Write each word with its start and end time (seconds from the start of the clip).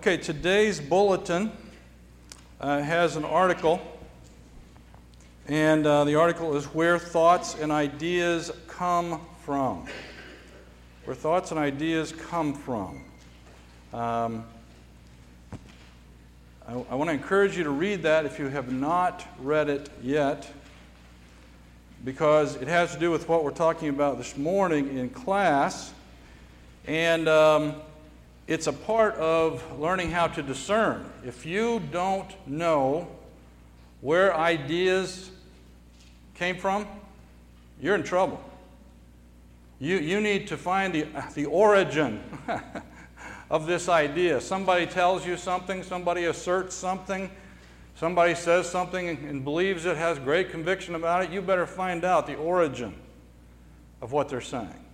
Okay, 0.00 0.16
today's 0.16 0.80
bulletin 0.80 1.52
uh, 2.58 2.80
has 2.80 3.16
an 3.16 3.24
article, 3.26 3.78
and 5.46 5.86
uh, 5.86 6.04
the 6.04 6.14
article 6.14 6.56
is 6.56 6.64
Where 6.64 6.98
Thoughts 6.98 7.54
and 7.60 7.70
Ideas 7.70 8.50
Come 8.66 9.20
From. 9.44 9.86
Where 11.04 11.14
Thoughts 11.14 11.50
and 11.50 11.60
Ideas 11.60 12.12
Come 12.12 12.54
From. 12.54 13.04
Um, 13.92 14.44
I, 16.66 16.72
I 16.72 16.94
want 16.94 17.10
to 17.10 17.12
encourage 17.12 17.58
you 17.58 17.64
to 17.64 17.70
read 17.70 18.02
that 18.04 18.24
if 18.24 18.38
you 18.38 18.48
have 18.48 18.72
not 18.72 19.26
read 19.38 19.68
it 19.68 19.90
yet, 20.02 20.50
because 22.06 22.56
it 22.56 22.68
has 22.68 22.94
to 22.94 22.98
do 22.98 23.10
with 23.10 23.28
what 23.28 23.44
we're 23.44 23.50
talking 23.50 23.90
about 23.90 24.16
this 24.16 24.38
morning 24.38 24.96
in 24.96 25.10
class. 25.10 25.92
And. 26.86 27.28
Um, 27.28 27.74
it's 28.50 28.66
a 28.66 28.72
part 28.72 29.14
of 29.14 29.62
learning 29.78 30.10
how 30.10 30.26
to 30.26 30.42
discern. 30.42 31.08
If 31.24 31.46
you 31.46 31.80
don't 31.92 32.28
know 32.48 33.06
where 34.00 34.36
ideas 34.36 35.30
came 36.34 36.58
from, 36.58 36.84
you're 37.80 37.94
in 37.94 38.02
trouble. 38.02 38.42
You, 39.78 39.98
you 39.98 40.20
need 40.20 40.48
to 40.48 40.56
find 40.56 40.92
the, 40.92 41.06
the 41.34 41.46
origin 41.46 42.20
of 43.50 43.66
this 43.66 43.88
idea. 43.88 44.40
Somebody 44.40 44.86
tells 44.86 45.24
you 45.24 45.36
something, 45.36 45.84
somebody 45.84 46.24
asserts 46.24 46.74
something, 46.74 47.30
somebody 47.94 48.34
says 48.34 48.68
something 48.68 49.10
and 49.10 49.44
believes 49.44 49.84
it, 49.84 49.96
has 49.96 50.18
great 50.18 50.50
conviction 50.50 50.96
about 50.96 51.22
it. 51.22 51.30
You 51.30 51.40
better 51.40 51.68
find 51.68 52.04
out 52.04 52.26
the 52.26 52.34
origin 52.34 52.96
of 54.02 54.10
what 54.10 54.28
they're 54.28 54.40
saying. 54.40 54.84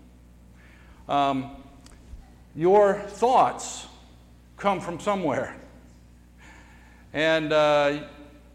Um, 1.08 1.56
your 2.56 2.94
thoughts 2.94 3.86
come 4.56 4.80
from 4.80 4.98
somewhere. 4.98 5.54
And 7.12 7.52
uh, 7.52 8.04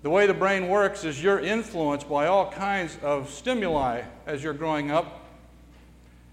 the 0.01 0.09
way 0.09 0.25
the 0.25 0.33
brain 0.33 0.67
works 0.67 1.03
is 1.03 1.21
you're 1.21 1.39
influenced 1.39 2.09
by 2.09 2.25
all 2.25 2.51
kinds 2.51 2.97
of 3.03 3.29
stimuli 3.29 4.01
as 4.25 4.43
you're 4.43 4.53
growing 4.53 4.89
up, 4.89 5.29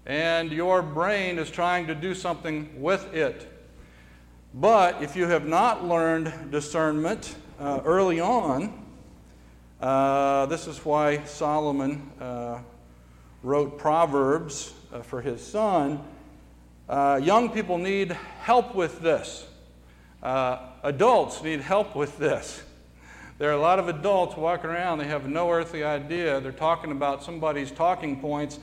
and 0.07 0.51
your 0.51 0.81
brain 0.81 1.37
is 1.37 1.51
trying 1.51 1.85
to 1.87 1.95
do 1.95 2.15
something 2.15 2.81
with 2.81 3.13
it. 3.13 3.47
But 4.55 5.03
if 5.03 5.15
you 5.15 5.27
have 5.27 5.47
not 5.47 5.85
learned 5.85 6.51
discernment 6.51 7.35
uh, 7.59 7.81
early 7.85 8.19
on, 8.19 8.83
uh, 9.79 10.47
this 10.47 10.65
is 10.65 10.83
why 10.83 11.23
Solomon 11.25 12.09
uh, 12.19 12.59
wrote 13.43 13.77
Proverbs 13.77 14.73
uh, 14.91 15.03
for 15.03 15.21
his 15.21 15.45
son 15.45 16.03
uh, 16.89 17.19
young 17.21 17.51
people 17.51 17.77
need 17.77 18.11
help 18.41 18.73
with 18.73 18.99
this. 18.99 19.45
Uh, 20.23 20.57
adults 20.83 21.43
need 21.43 21.61
help 21.61 21.95
with 21.95 22.17
this. 22.17 22.63
There 23.37 23.49
are 23.49 23.53
a 23.53 23.61
lot 23.61 23.77
of 23.79 23.87
adults 23.87 24.35
walking 24.35 24.71
around, 24.71 24.97
they 24.97 25.05
have 25.05 25.29
no 25.29 25.49
earthly 25.51 25.83
idea. 25.83 26.41
They're 26.41 26.51
talking 26.51 26.91
about 26.91 27.23
somebody's 27.23 27.71
talking 27.71 28.19
points, 28.19 28.59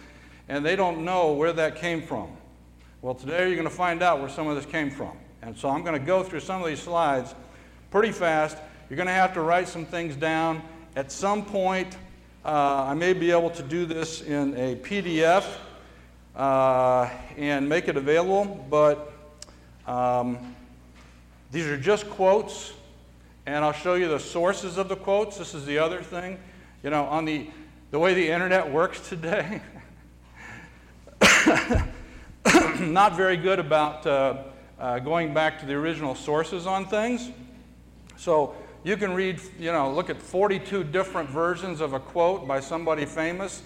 and 0.48 0.66
they 0.66 0.76
don't 0.76 1.04
know 1.04 1.32
where 1.32 1.52
that 1.52 1.76
came 1.76 2.02
from. 2.02 2.28
Well, 3.00 3.14
today 3.14 3.46
you're 3.46 3.56
going 3.56 3.68
to 3.68 3.74
find 3.74 4.02
out 4.02 4.18
where 4.18 4.28
some 4.28 4.48
of 4.48 4.56
this 4.56 4.66
came 4.66 4.90
from. 4.90 5.16
And 5.40 5.56
so 5.56 5.68
I'm 5.68 5.82
going 5.84 5.98
to 5.98 6.04
go 6.04 6.24
through 6.24 6.40
some 6.40 6.60
of 6.60 6.66
these 6.66 6.82
slides 6.82 7.34
pretty 7.90 8.10
fast. 8.10 8.58
You're 8.90 8.96
going 8.96 9.06
to 9.06 9.12
have 9.12 9.32
to 9.34 9.40
write 9.40 9.68
some 9.68 9.86
things 9.86 10.16
down. 10.16 10.60
At 10.96 11.12
some 11.12 11.44
point, 11.44 11.96
uh, 12.44 12.86
I 12.88 12.94
may 12.94 13.12
be 13.12 13.30
able 13.30 13.50
to 13.50 13.62
do 13.62 13.86
this 13.86 14.22
in 14.22 14.56
a 14.56 14.74
PDF 14.76 15.46
uh, 16.36 17.08
and 17.38 17.68
make 17.68 17.88
it 17.88 17.96
available, 17.96 18.66
but 18.70 19.12
um, 19.86 20.54
these 21.50 21.66
are 21.66 21.78
just 21.78 22.08
quotes, 22.10 22.74
and 23.46 23.64
I'll 23.64 23.72
show 23.72 23.94
you 23.94 24.08
the 24.08 24.20
sources 24.20 24.76
of 24.76 24.88
the 24.88 24.96
quotes. 24.96 25.38
This 25.38 25.54
is 25.54 25.64
the 25.64 25.78
other 25.78 26.02
thing. 26.02 26.38
You 26.82 26.90
know, 26.90 27.06
on 27.06 27.24
the, 27.24 27.48
the 27.90 27.98
way 27.98 28.12
the 28.12 28.28
internet 28.28 28.70
works 28.70 29.08
today, 29.08 29.62
not 32.80 33.16
very 33.16 33.38
good 33.38 33.58
about 33.58 34.06
uh, 34.06 34.42
uh, 34.78 34.98
going 34.98 35.32
back 35.32 35.58
to 35.60 35.66
the 35.66 35.72
original 35.72 36.14
sources 36.14 36.66
on 36.66 36.86
things. 36.86 37.30
So 38.18 38.54
you 38.84 38.98
can 38.98 39.14
read, 39.14 39.40
you 39.58 39.72
know, 39.72 39.90
look 39.90 40.10
at 40.10 40.20
42 40.20 40.84
different 40.84 41.30
versions 41.30 41.80
of 41.80 41.94
a 41.94 42.00
quote 42.00 42.46
by 42.46 42.60
somebody 42.60 43.06
famous 43.06 43.62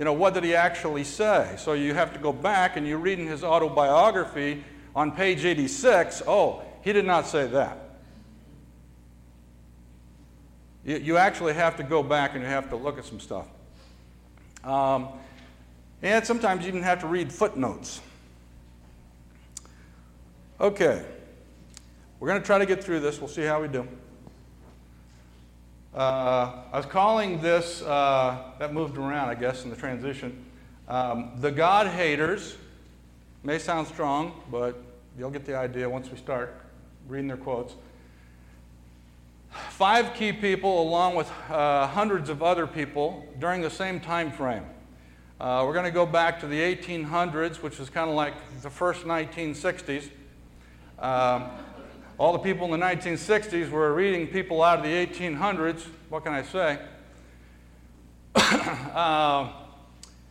you 0.00 0.06
know, 0.06 0.14
what 0.14 0.32
did 0.32 0.44
he 0.44 0.54
actually 0.54 1.04
say? 1.04 1.56
So 1.58 1.74
you 1.74 1.92
have 1.92 2.14
to 2.14 2.18
go 2.18 2.32
back 2.32 2.78
and 2.78 2.86
you 2.86 2.96
read 2.96 3.18
in 3.18 3.26
his 3.26 3.44
autobiography 3.44 4.64
on 4.96 5.12
page 5.12 5.44
86, 5.44 6.22
oh, 6.26 6.62
he 6.80 6.94
did 6.94 7.04
not 7.04 7.26
say 7.26 7.46
that. 7.48 7.76
You, 10.86 10.96
you 10.96 11.16
actually 11.18 11.52
have 11.52 11.76
to 11.76 11.82
go 11.82 12.02
back 12.02 12.32
and 12.32 12.42
you 12.42 12.48
have 12.48 12.70
to 12.70 12.76
look 12.76 12.96
at 12.96 13.04
some 13.04 13.20
stuff. 13.20 13.46
Um, 14.64 15.08
and 16.00 16.24
sometimes 16.24 16.62
you 16.62 16.68
even 16.68 16.82
have 16.82 17.00
to 17.00 17.06
read 17.06 17.30
footnotes. 17.30 18.00
Okay, 20.58 21.04
we're 22.18 22.28
going 22.28 22.40
to 22.40 22.46
try 22.46 22.56
to 22.56 22.64
get 22.64 22.82
through 22.82 23.00
this. 23.00 23.20
We'll 23.20 23.28
see 23.28 23.42
how 23.42 23.60
we 23.60 23.68
do. 23.68 23.86
Uh, 25.94 26.52
I 26.72 26.76
was 26.76 26.86
calling 26.86 27.40
this, 27.40 27.82
uh, 27.82 28.52
that 28.60 28.72
moved 28.72 28.96
around, 28.96 29.28
I 29.28 29.34
guess, 29.34 29.64
in 29.64 29.70
the 29.70 29.76
transition, 29.76 30.44
um, 30.86 31.32
The 31.38 31.50
God 31.50 31.88
Haters. 31.88 32.56
May 33.42 33.58
sound 33.58 33.88
strong, 33.88 34.40
but 34.50 34.80
you'll 35.18 35.30
get 35.30 35.46
the 35.46 35.56
idea 35.56 35.88
once 35.88 36.10
we 36.10 36.16
start 36.16 36.54
reading 37.08 37.26
their 37.26 37.36
quotes. 37.36 37.74
Five 39.70 40.14
key 40.14 40.32
people, 40.32 40.82
along 40.82 41.16
with 41.16 41.28
uh, 41.48 41.88
hundreds 41.88 42.28
of 42.28 42.40
other 42.40 42.68
people, 42.68 43.26
during 43.40 43.60
the 43.60 43.70
same 43.70 43.98
time 43.98 44.30
frame. 44.30 44.64
Uh, 45.40 45.64
we're 45.66 45.72
going 45.72 45.86
to 45.86 45.90
go 45.90 46.06
back 46.06 46.38
to 46.40 46.46
the 46.46 46.60
1800s, 46.60 47.62
which 47.62 47.80
is 47.80 47.90
kind 47.90 48.08
of 48.08 48.14
like 48.14 48.34
the 48.62 48.70
first 48.70 49.04
1960s. 49.04 50.10
Um, 51.00 51.46
all 52.20 52.34
the 52.34 52.38
people 52.38 52.66
in 52.66 52.78
the 52.78 52.86
1960s 52.86 53.70
were 53.70 53.94
reading 53.94 54.26
people 54.26 54.62
out 54.62 54.80
of 54.80 54.84
the 54.84 54.90
1800s. 54.90 55.86
What 56.10 56.22
can 56.22 56.34
I 56.34 56.42
say? 56.42 56.78
uh, 58.34 59.50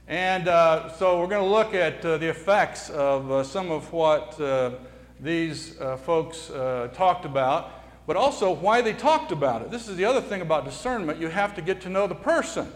and 0.08 0.48
uh, 0.48 0.94
so 0.94 1.20
we're 1.20 1.26
going 1.26 1.44
to 1.44 1.50
look 1.50 1.74
at 1.74 2.06
uh, 2.06 2.20
the 2.20 2.30
effects 2.30 2.92
of 2.92 3.32
uh, 3.32 3.44
some 3.44 3.72
of 3.72 3.92
what 3.92 4.40
uh, 4.40 4.74
these 5.20 5.82
uh, 5.82 5.98
folks 5.98 6.52
talked 6.94 7.26
about, 7.26 7.72
but 8.06 8.16
also 8.16 8.54
why 8.54 8.84
they 8.84 8.94
talked 8.94 9.32
about 9.32 9.64
it. 9.64 9.72
This 9.72 9.88
is 9.88 9.98
the 9.98 10.06
other 10.06 10.22
thing 10.22 10.42
about 10.42 10.66
discernment. 10.66 11.20
You 11.20 11.30
have 11.30 11.56
to 11.56 11.62
get 11.64 11.82
to 11.82 11.90
know 11.90 12.06
the 12.06 12.14
person. 12.14 12.72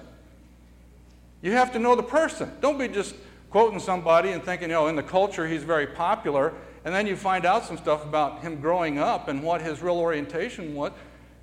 You 1.43 1.51
have 1.51 1.71
to 1.73 1.77
know 1.77 1.95
the 1.95 2.01
person. 2.01 2.51
Don't 2.61 2.79
be 2.79 2.87
just 2.87 3.13
quoting 3.51 3.79
somebody 3.79 4.31
and 4.31 4.43
thinking, 4.43 4.71
oh, 4.71 4.87
in 4.87 4.95
the 4.95 5.03
culture 5.03 5.47
he's 5.47 5.61
very 5.61 5.85
popular 5.85 6.51
and 6.85 6.93
then 6.93 7.07
you 7.07 7.15
find 7.15 7.45
out 7.45 7.65
some 7.65 7.77
stuff 7.77 8.03
about 8.03 8.41
him 8.41 8.59
growing 8.59 8.99
up 8.99 9.27
and 9.27 9.41
what 9.41 9.61
his 9.61 9.81
real 9.81 9.97
orientation 9.97 10.75
was. 10.75 10.91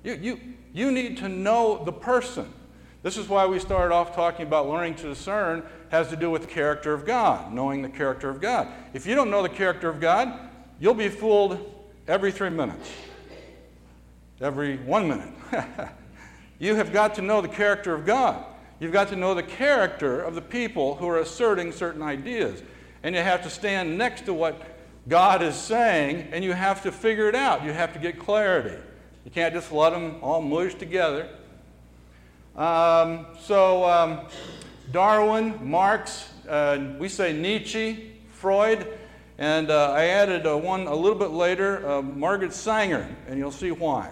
You, 0.03 0.13
you, 0.13 0.39
you 0.73 0.91
need 0.91 1.17
to 1.17 1.29
know 1.29 1.83
the 1.83 1.91
person. 1.91 2.51
This 3.03 3.17
is 3.17 3.27
why 3.27 3.45
we 3.47 3.57
started 3.59 3.93
off 3.93 4.15
talking 4.15 4.45
about 4.45 4.69
learning 4.69 4.95
to 4.95 5.03
discern 5.03 5.63
has 5.89 6.09
to 6.09 6.15
do 6.15 6.29
with 6.29 6.43
the 6.43 6.47
character 6.47 6.93
of 6.93 7.05
God, 7.05 7.51
knowing 7.51 7.81
the 7.81 7.89
character 7.89 8.29
of 8.29 8.39
God. 8.39 8.67
If 8.93 9.05
you 9.05 9.15
don't 9.15 9.31
know 9.31 9.41
the 9.41 9.49
character 9.49 9.89
of 9.89 9.99
God, 9.99 10.49
you'll 10.79 10.93
be 10.93 11.09
fooled 11.09 11.59
every 12.07 12.31
three 12.31 12.49
minutes, 12.49 12.89
every 14.39 14.77
one 14.77 15.09
minute. 15.09 15.33
you 16.59 16.75
have 16.75 16.93
got 16.93 17.15
to 17.15 17.21
know 17.21 17.41
the 17.41 17.47
character 17.47 17.93
of 17.93 18.05
God. 18.05 18.45
You've 18.79 18.93
got 18.93 19.09
to 19.09 19.15
know 19.15 19.33
the 19.33 19.43
character 19.43 20.21
of 20.21 20.33
the 20.35 20.41
people 20.41 20.95
who 20.95 21.07
are 21.07 21.19
asserting 21.19 21.71
certain 21.71 22.01
ideas. 22.01 22.63
And 23.03 23.15
you 23.15 23.21
have 23.21 23.43
to 23.43 23.49
stand 23.49 23.97
next 23.97 24.25
to 24.25 24.33
what 24.33 24.61
God 25.07 25.41
is 25.41 25.55
saying, 25.55 26.29
and 26.31 26.43
you 26.43 26.53
have 26.53 26.83
to 26.83 26.91
figure 26.91 27.27
it 27.27 27.35
out. 27.35 27.63
You 27.63 27.73
have 27.73 27.93
to 27.93 27.99
get 27.99 28.19
clarity. 28.19 28.77
You 29.25 29.31
can't 29.31 29.53
just 29.53 29.71
let 29.71 29.91
them 29.91 30.17
all 30.21 30.41
mush 30.41 30.75
together. 30.75 31.29
Um, 32.55 33.25
so, 33.39 33.85
um, 33.85 34.27
Darwin, 34.91 35.57
Marx, 35.61 36.29
uh, 36.47 36.95
we 36.99 37.07
say 37.07 37.33
Nietzsche, 37.33 38.11
Freud, 38.29 38.87
and 39.37 39.71
uh, 39.71 39.91
I 39.91 40.05
added 40.05 40.45
uh, 40.45 40.57
one 40.57 40.85
a 40.85 40.93
little 40.93 41.17
bit 41.17 41.31
later, 41.31 41.87
uh, 41.89 42.01
Margaret 42.01 42.53
Sanger, 42.53 43.07
and 43.27 43.39
you'll 43.39 43.51
see 43.51 43.71
why. 43.71 44.11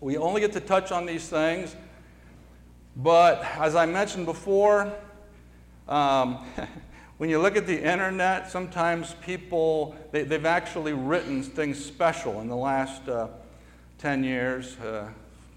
We 0.00 0.16
only 0.16 0.40
get 0.40 0.52
to 0.52 0.60
touch 0.60 0.90
on 0.90 1.04
these 1.04 1.28
things, 1.28 1.76
but 2.96 3.44
as 3.58 3.74
I 3.74 3.86
mentioned 3.86 4.24
before, 4.24 4.92
um, 5.88 6.44
when 7.22 7.30
you 7.30 7.38
look 7.38 7.54
at 7.54 7.68
the 7.68 7.80
internet, 7.80 8.50
sometimes 8.50 9.14
people, 9.24 9.94
they, 10.10 10.24
have 10.24 10.44
actually 10.44 10.92
written 10.92 11.40
things 11.40 11.78
special 11.78 12.40
in 12.40 12.48
the 12.48 12.56
last 12.56 13.08
uh, 13.08 13.28
10 13.98 14.24
years, 14.24 14.76
uh, 14.80 15.08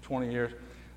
20 0.02 0.30
years. 0.30 0.52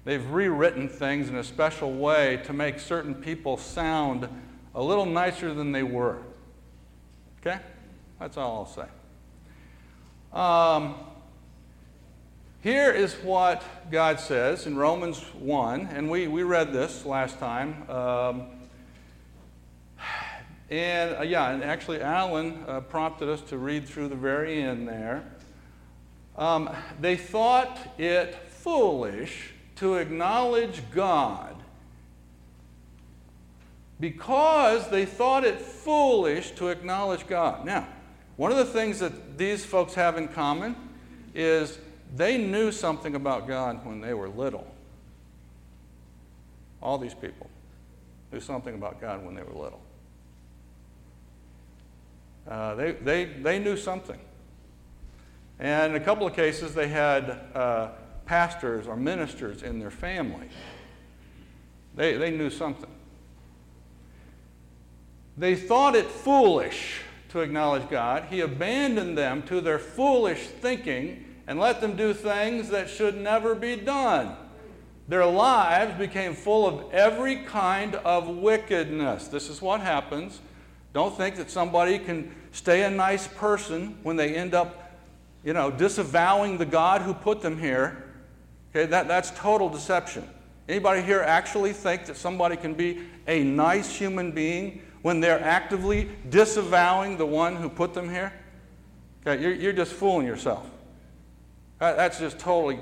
They've 0.06 0.24
rewritten 0.30 0.88
things 0.88 1.28
in 1.28 1.38
a 1.38 1.44
special 1.44 1.94
way 1.94 2.40
to 2.44 2.54
make 2.54 2.80
certain 2.80 3.16
people 3.16 3.58
sound 3.58 4.30
a 4.76 4.84
little 4.84 5.08
nicer 5.08 5.56
than 5.56 5.72
they 5.72 5.82
were. 5.82 6.20
Okay? 7.42 7.58
That's 8.20 8.38
all 8.38 8.58
I'll 8.58 8.68
say. 8.68 8.86
Um, 10.32 10.94
Here 12.62 12.92
is 12.92 13.16
what 13.24 13.64
God 13.90 14.20
says 14.20 14.68
in 14.68 14.76
Romans 14.78 15.20
1, 15.34 15.90
and 15.92 16.12
we, 16.12 16.28
we 16.28 16.44
read 16.44 16.72
this 16.72 17.08
last 17.08 17.40
time. 17.40 17.90
Um, 17.90 18.59
and 20.70 21.18
uh, 21.18 21.22
yeah, 21.22 21.52
and 21.52 21.64
actually, 21.64 22.02
Alan 22.02 22.64
uh, 22.68 22.82
prompted 22.82 23.30
us 23.30 23.42
to 23.42 23.58
read 23.58 23.88
through 23.88 24.10
the 24.10 24.16
very 24.16 24.62
end 24.62 24.88
there. 24.88 25.24
Um, 26.38 26.70
they 27.00 27.18
thought 27.18 27.78
it 27.98 28.36
foolish 28.50 29.52
to 29.78 29.96
acknowledge 29.96 30.82
God 30.92 31.56
because 34.00 34.90
they 34.90 35.06
thought 35.06 35.44
it 35.44 35.60
foolish 35.60 36.52
to 36.52 36.68
acknowledge 36.68 37.28
God. 37.28 37.66
Now, 37.66 37.88
one 38.38 38.52
of 38.52 38.58
the 38.58 38.66
things 38.66 39.00
that 39.00 39.38
these 39.38 39.66
folks 39.66 39.94
have 39.96 40.18
in 40.18 40.28
common 40.30 40.76
is 41.36 41.78
they 42.16 42.38
knew 42.38 42.72
something 42.72 43.16
about 43.16 43.48
God 43.48 43.86
when 43.86 44.00
they 44.00 44.14
were 44.14 44.30
little. 44.30 44.66
All 46.82 46.98
these 46.98 47.14
people 47.14 47.50
knew 48.32 48.40
something 48.40 48.76
about 48.76 49.02
God 49.02 49.26
when 49.26 49.36
they 49.36 49.44
were 49.44 49.54
little. 49.54 49.82
Uh, 52.50 52.74
they, 52.74 52.92
they, 52.94 53.26
they 53.26 53.60
knew 53.60 53.78
something. 53.78 54.20
And 55.60 55.96
in 55.96 56.02
a 56.02 56.04
couple 56.04 56.26
of 56.26 56.34
cases, 56.34 56.74
they 56.74 56.88
had 56.88 57.30
uh, 57.54 57.90
pastors 58.26 58.88
or 58.88 58.96
ministers 58.96 59.62
in 59.62 59.80
their 59.80 59.92
family. 59.92 60.50
They, 61.96 62.18
they 62.18 62.32
knew 62.32 62.50
something. 62.50 62.90
They 65.38 65.56
thought 65.56 65.96
it 65.96 66.08
foolish 66.08 67.02
to 67.30 67.42
acknowledge 67.42 67.88
God. 67.90 68.26
He 68.30 68.42
abandoned 68.42 69.18
them 69.18 69.44
to 69.44 69.62
their 69.62 69.80
foolish 69.80 70.48
thinking 70.48 71.26
and 71.46 71.60
let 71.60 71.82
them 71.82 71.96
do 71.96 72.14
things 72.14 72.70
that 72.70 72.90
should 72.90 73.16
never 73.16 73.54
be 73.54 73.76
done. 73.76 74.36
Their 75.08 75.26
lives 75.26 75.98
became 75.98 76.34
full 76.36 76.68
of 76.68 76.94
every 76.94 77.38
kind 77.38 77.96
of 77.96 78.28
wickedness. 78.28 79.28
This 79.28 79.50
is 79.50 79.62
what 79.62 79.82
happens. 79.82 80.40
Don't 80.94 81.16
think 81.16 81.36
that 81.36 81.50
somebody 81.50 82.00
can 82.00 82.36
stay 82.52 82.84
a 82.84 82.90
nice 82.90 83.28
person 83.28 83.98
when 84.04 84.16
they 84.16 84.36
end 84.36 84.54
up, 84.54 84.98
you 85.44 85.54
know, 85.54 85.72
disavowing 85.72 86.58
the 86.58 86.66
God 86.66 87.02
who 87.02 87.14
put 87.14 87.42
them 87.42 87.60
here. 87.60 88.06
Okay, 88.72 88.86
that, 88.86 89.08
that's 89.08 89.32
total 89.32 89.70
deception. 89.70 90.28
Anybody 90.68 91.02
here 91.02 91.22
actually 91.22 91.74
think 91.74 92.06
that 92.06 92.18
somebody 92.18 92.56
can 92.56 92.74
be 92.74 93.00
a 93.28 93.44
nice 93.44 93.96
human 93.96 94.32
being 94.32 94.82
when 95.02 95.20
they're 95.20 95.44
actively 95.44 96.10
disavowing 96.30 97.18
the 97.18 97.26
one 97.26 97.56
who 97.56 97.70
put 97.70 97.94
them 97.94 98.10
here? 98.10 98.32
Okay, 99.26 99.42
you're, 99.42 99.54
you're 99.54 99.74
just 99.74 99.94
fooling 99.94 100.28
yourself. 100.28 100.70
That's 101.80 102.20
just 102.20 102.40
totally 102.40 102.80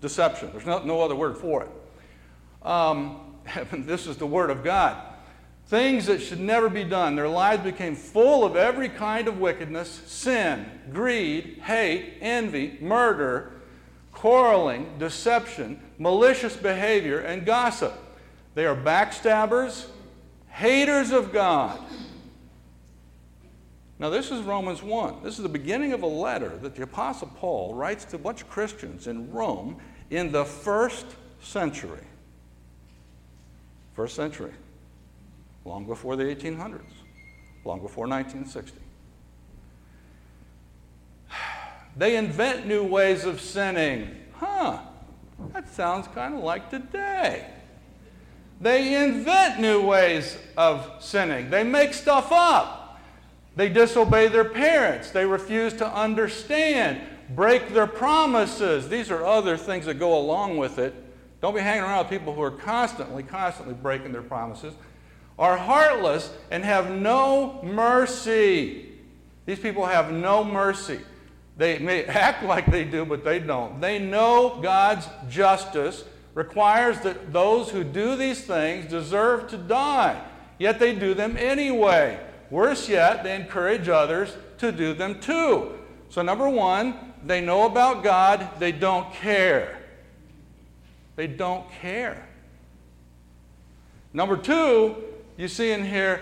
deception. 0.00 0.50
There's 0.52 0.66
no, 0.66 0.82
no 0.82 1.00
other 1.00 1.14
word 1.14 1.36
for 1.36 1.62
it. 1.62 2.66
Um, 2.66 3.20
this 3.72 4.06
is 4.06 4.16
the 4.16 4.26
Word 4.26 4.50
of 4.50 4.64
God. 4.64 5.07
Things 5.68 6.06
that 6.06 6.22
should 6.22 6.40
never 6.40 6.70
be 6.70 6.82
done. 6.82 7.14
Their 7.14 7.28
lives 7.28 7.62
became 7.62 7.94
full 7.94 8.42
of 8.42 8.56
every 8.56 8.88
kind 8.88 9.28
of 9.28 9.38
wickedness 9.38 9.90
sin, 10.06 10.64
greed, 10.90 11.60
hate, 11.62 12.14
envy, 12.22 12.78
murder, 12.80 13.52
quarreling, 14.12 14.98
deception, 14.98 15.78
malicious 15.98 16.56
behavior, 16.56 17.20
and 17.20 17.44
gossip. 17.44 17.92
They 18.54 18.64
are 18.64 18.74
backstabbers, 18.74 19.88
haters 20.48 21.12
of 21.12 21.34
God. 21.34 21.78
Now, 23.98 24.08
this 24.08 24.30
is 24.30 24.40
Romans 24.42 24.82
1. 24.82 25.22
This 25.22 25.36
is 25.36 25.42
the 25.42 25.50
beginning 25.50 25.92
of 25.92 26.02
a 26.02 26.06
letter 26.06 26.56
that 26.62 26.76
the 26.76 26.82
Apostle 26.84 27.30
Paul 27.36 27.74
writes 27.74 28.06
to 28.06 28.16
a 28.16 28.18
bunch 28.18 28.40
of 28.40 28.48
Christians 28.48 29.06
in 29.06 29.30
Rome 29.30 29.76
in 30.08 30.32
the 30.32 30.46
first 30.46 31.04
century. 31.42 32.04
First 33.94 34.14
century, 34.14 34.52
long 35.68 35.84
before 35.84 36.16
the 36.16 36.24
1800s, 36.24 36.80
long 37.64 37.80
before 37.80 38.08
1960. 38.08 38.78
They 41.96 42.16
invent 42.16 42.66
new 42.66 42.84
ways 42.84 43.24
of 43.24 43.40
sinning. 43.40 44.14
Huh, 44.34 44.78
that 45.52 45.68
sounds 45.68 46.06
kind 46.08 46.34
of 46.34 46.44
like 46.44 46.70
today. 46.70 47.50
They 48.60 49.02
invent 49.02 49.60
new 49.60 49.84
ways 49.84 50.36
of 50.56 50.88
sinning. 51.00 51.50
They 51.50 51.64
make 51.64 51.94
stuff 51.94 52.30
up. 52.30 53.00
They 53.56 53.68
disobey 53.68 54.28
their 54.28 54.44
parents. 54.44 55.10
They 55.10 55.26
refuse 55.26 55.74
to 55.74 55.92
understand, 55.92 57.00
break 57.30 57.70
their 57.70 57.88
promises. 57.88 58.88
These 58.88 59.10
are 59.10 59.24
other 59.24 59.56
things 59.56 59.86
that 59.86 59.94
go 59.94 60.16
along 60.16 60.56
with 60.56 60.78
it. 60.78 60.94
Don't 61.40 61.54
be 61.54 61.60
hanging 61.60 61.82
around 61.82 61.98
with 61.98 62.10
people 62.10 62.32
who 62.32 62.42
are 62.42 62.52
constantly, 62.52 63.24
constantly 63.24 63.74
breaking 63.74 64.12
their 64.12 64.22
promises, 64.22 64.74
are 65.38 65.56
heartless, 65.56 66.32
and 66.50 66.64
have 66.64 66.90
no 66.90 67.60
mercy. 67.62 68.86
These 69.46 69.60
people 69.60 69.86
have 69.86 70.12
no 70.12 70.42
mercy. 70.44 71.00
They 71.56 71.78
may 71.78 72.04
act 72.04 72.44
like 72.44 72.66
they 72.66 72.84
do, 72.84 73.04
but 73.04 73.24
they 73.24 73.38
don't. 73.38 73.80
They 73.80 73.98
know 73.98 74.60
God's 74.62 75.06
justice 75.28 76.04
requires 76.34 77.00
that 77.00 77.32
those 77.32 77.70
who 77.70 77.82
do 77.82 78.14
these 78.14 78.44
things 78.44 78.86
deserve 78.86 79.48
to 79.48 79.56
die, 79.56 80.20
yet 80.58 80.78
they 80.78 80.94
do 80.94 81.14
them 81.14 81.36
anyway. 81.36 82.20
Worse 82.50 82.88
yet, 82.88 83.24
they 83.24 83.34
encourage 83.34 83.88
others 83.88 84.36
to 84.58 84.70
do 84.70 84.94
them 84.94 85.20
too. 85.20 85.78
So, 86.10 86.22
number 86.22 86.48
one, 86.48 86.94
they 87.24 87.40
know 87.40 87.66
about 87.66 88.02
God, 88.02 88.48
they 88.58 88.72
don't 88.72 89.12
care. 89.12 89.78
They 91.16 91.26
don't 91.26 91.68
care. 91.80 92.28
Number 94.12 94.36
two, 94.36 94.96
you 95.38 95.48
see 95.48 95.70
in 95.70 95.84
here, 95.84 96.20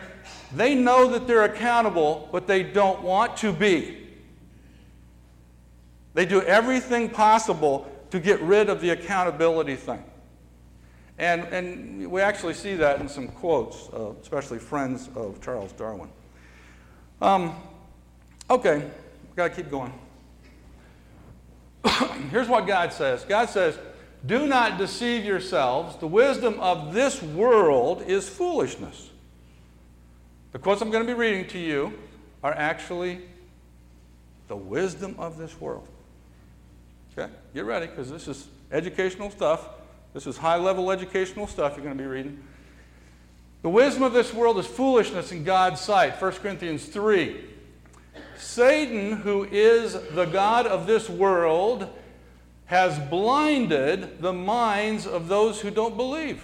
they 0.54 0.74
know 0.74 1.08
that 1.08 1.26
they're 1.26 1.44
accountable, 1.44 2.28
but 2.30 2.46
they 2.46 2.62
don't 2.62 3.02
want 3.02 3.36
to 3.38 3.52
be. 3.52 4.06
They 6.14 6.26
do 6.26 6.42
everything 6.42 7.08
possible 7.08 7.90
to 8.10 8.20
get 8.20 8.40
rid 8.40 8.68
of 8.68 8.80
the 8.80 8.90
accountability 8.90 9.74
thing. 9.74 10.04
And, 11.18 11.44
and 11.44 12.10
we 12.10 12.20
actually 12.20 12.54
see 12.54 12.74
that 12.74 13.00
in 13.00 13.08
some 13.08 13.28
quotes, 13.28 13.88
uh, 13.88 14.12
especially 14.20 14.58
friends 14.58 15.08
of 15.16 15.40
Charles 15.40 15.72
Darwin. 15.72 16.10
Um, 17.22 17.54
okay, 18.50 18.76
we've 18.76 19.36
got 19.36 19.48
to 19.48 19.54
keep 19.54 19.70
going. 19.70 19.92
Here's 22.30 22.48
what 22.48 22.66
God 22.66 22.92
says 22.92 23.24
God 23.24 23.48
says, 23.48 23.78
Do 24.26 24.46
not 24.46 24.78
deceive 24.78 25.24
yourselves. 25.24 25.96
The 25.96 26.06
wisdom 26.06 26.58
of 26.60 26.92
this 26.92 27.22
world 27.22 28.02
is 28.02 28.28
foolishness. 28.28 29.10
The 30.52 30.58
quotes 30.58 30.82
I'm 30.82 30.90
going 30.90 31.06
to 31.06 31.12
be 31.12 31.18
reading 31.18 31.46
to 31.48 31.58
you 31.58 31.92
are 32.42 32.52
actually 32.52 33.20
the 34.48 34.56
wisdom 34.56 35.14
of 35.18 35.38
this 35.38 35.60
world. 35.60 35.88
Okay? 37.12 37.32
Get 37.54 37.64
ready 37.64 37.86
because 37.86 38.10
this 38.10 38.26
is 38.28 38.48
educational 38.72 39.30
stuff. 39.30 39.68
This 40.14 40.26
is 40.26 40.36
high 40.36 40.56
level 40.56 40.90
educational 40.90 41.46
stuff 41.46 41.74
you're 41.76 41.84
going 41.84 41.96
to 41.96 42.02
be 42.02 42.08
reading. 42.08 42.42
The 43.62 43.68
wisdom 43.68 44.02
of 44.02 44.12
this 44.12 44.32
world 44.32 44.58
is 44.58 44.66
foolishness 44.66 45.32
in 45.32 45.44
God's 45.44 45.80
sight. 45.80 46.20
1 46.20 46.32
Corinthians 46.32 46.86
3. 46.86 47.44
Satan, 48.36 49.12
who 49.12 49.44
is 49.44 49.94
the 50.12 50.26
God 50.26 50.66
of 50.66 50.86
this 50.86 51.08
world, 51.08 51.88
has 52.66 52.98
blinded 52.98 54.20
the 54.20 54.32
minds 54.32 55.06
of 55.06 55.28
those 55.28 55.60
who 55.60 55.70
don't 55.70 55.96
believe. 55.96 56.42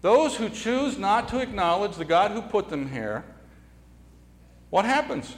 Those 0.00 0.36
who 0.36 0.48
choose 0.48 0.98
not 0.98 1.28
to 1.28 1.40
acknowledge 1.40 1.96
the 1.96 2.04
God 2.04 2.30
who 2.30 2.40
put 2.42 2.70
them 2.70 2.90
here, 2.90 3.24
what 4.70 4.84
happens? 4.84 5.34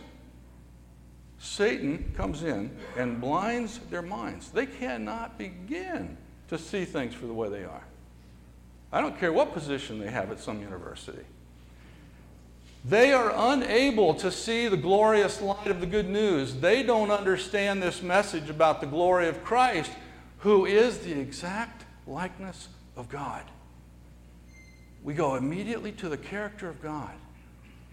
Satan 1.39 2.13
comes 2.17 2.45
in 2.45 2.71
and 2.97 3.21
blinds 3.21 3.81
their 3.91 4.03
minds. 4.03 4.51
They 4.51 4.67
cannot 4.67 5.39
begin 5.39 6.17
to 6.49 6.57
see 6.57 6.85
things 6.85 7.15
for 7.15 7.27
the 7.27 7.33
way 7.33 7.49
they 7.49 7.65
are. 7.65 7.83
I 8.93 9.01
don't 9.01 9.19
care 9.19 9.33
what 9.33 9.53
position 9.53 9.99
they 9.99 10.11
have 10.11 10.31
at 10.31 10.39
some 10.39 10.61
university. 10.61 11.25
They 12.85 13.13
are 13.13 13.33
unable 13.53 14.15
to 14.15 14.31
see 14.31 14.69
the 14.69 14.77
glorious 14.77 15.41
light 15.41 15.69
of 15.69 15.81
the 15.81 15.87
good 15.87 16.09
news. 16.09 16.55
They 16.55 16.83
don't 16.83 17.11
understand 17.11 17.83
this 17.83 18.03
message 18.03 18.51
about 18.51 18.81
the 18.81 18.87
glory 18.87 19.29
of 19.29 19.43
Christ, 19.43 19.91
who 20.43 20.67
is 20.67 20.99
the 20.99 21.19
exact 21.19 21.85
likeness 22.07 22.69
of 22.97 23.09
God. 23.09 23.45
We 25.05 25.15
go 25.15 25.37
immediately 25.37 25.93
to 25.93 26.09
the 26.09 26.17
character 26.17 26.69
of 26.69 26.83
God 26.83 27.11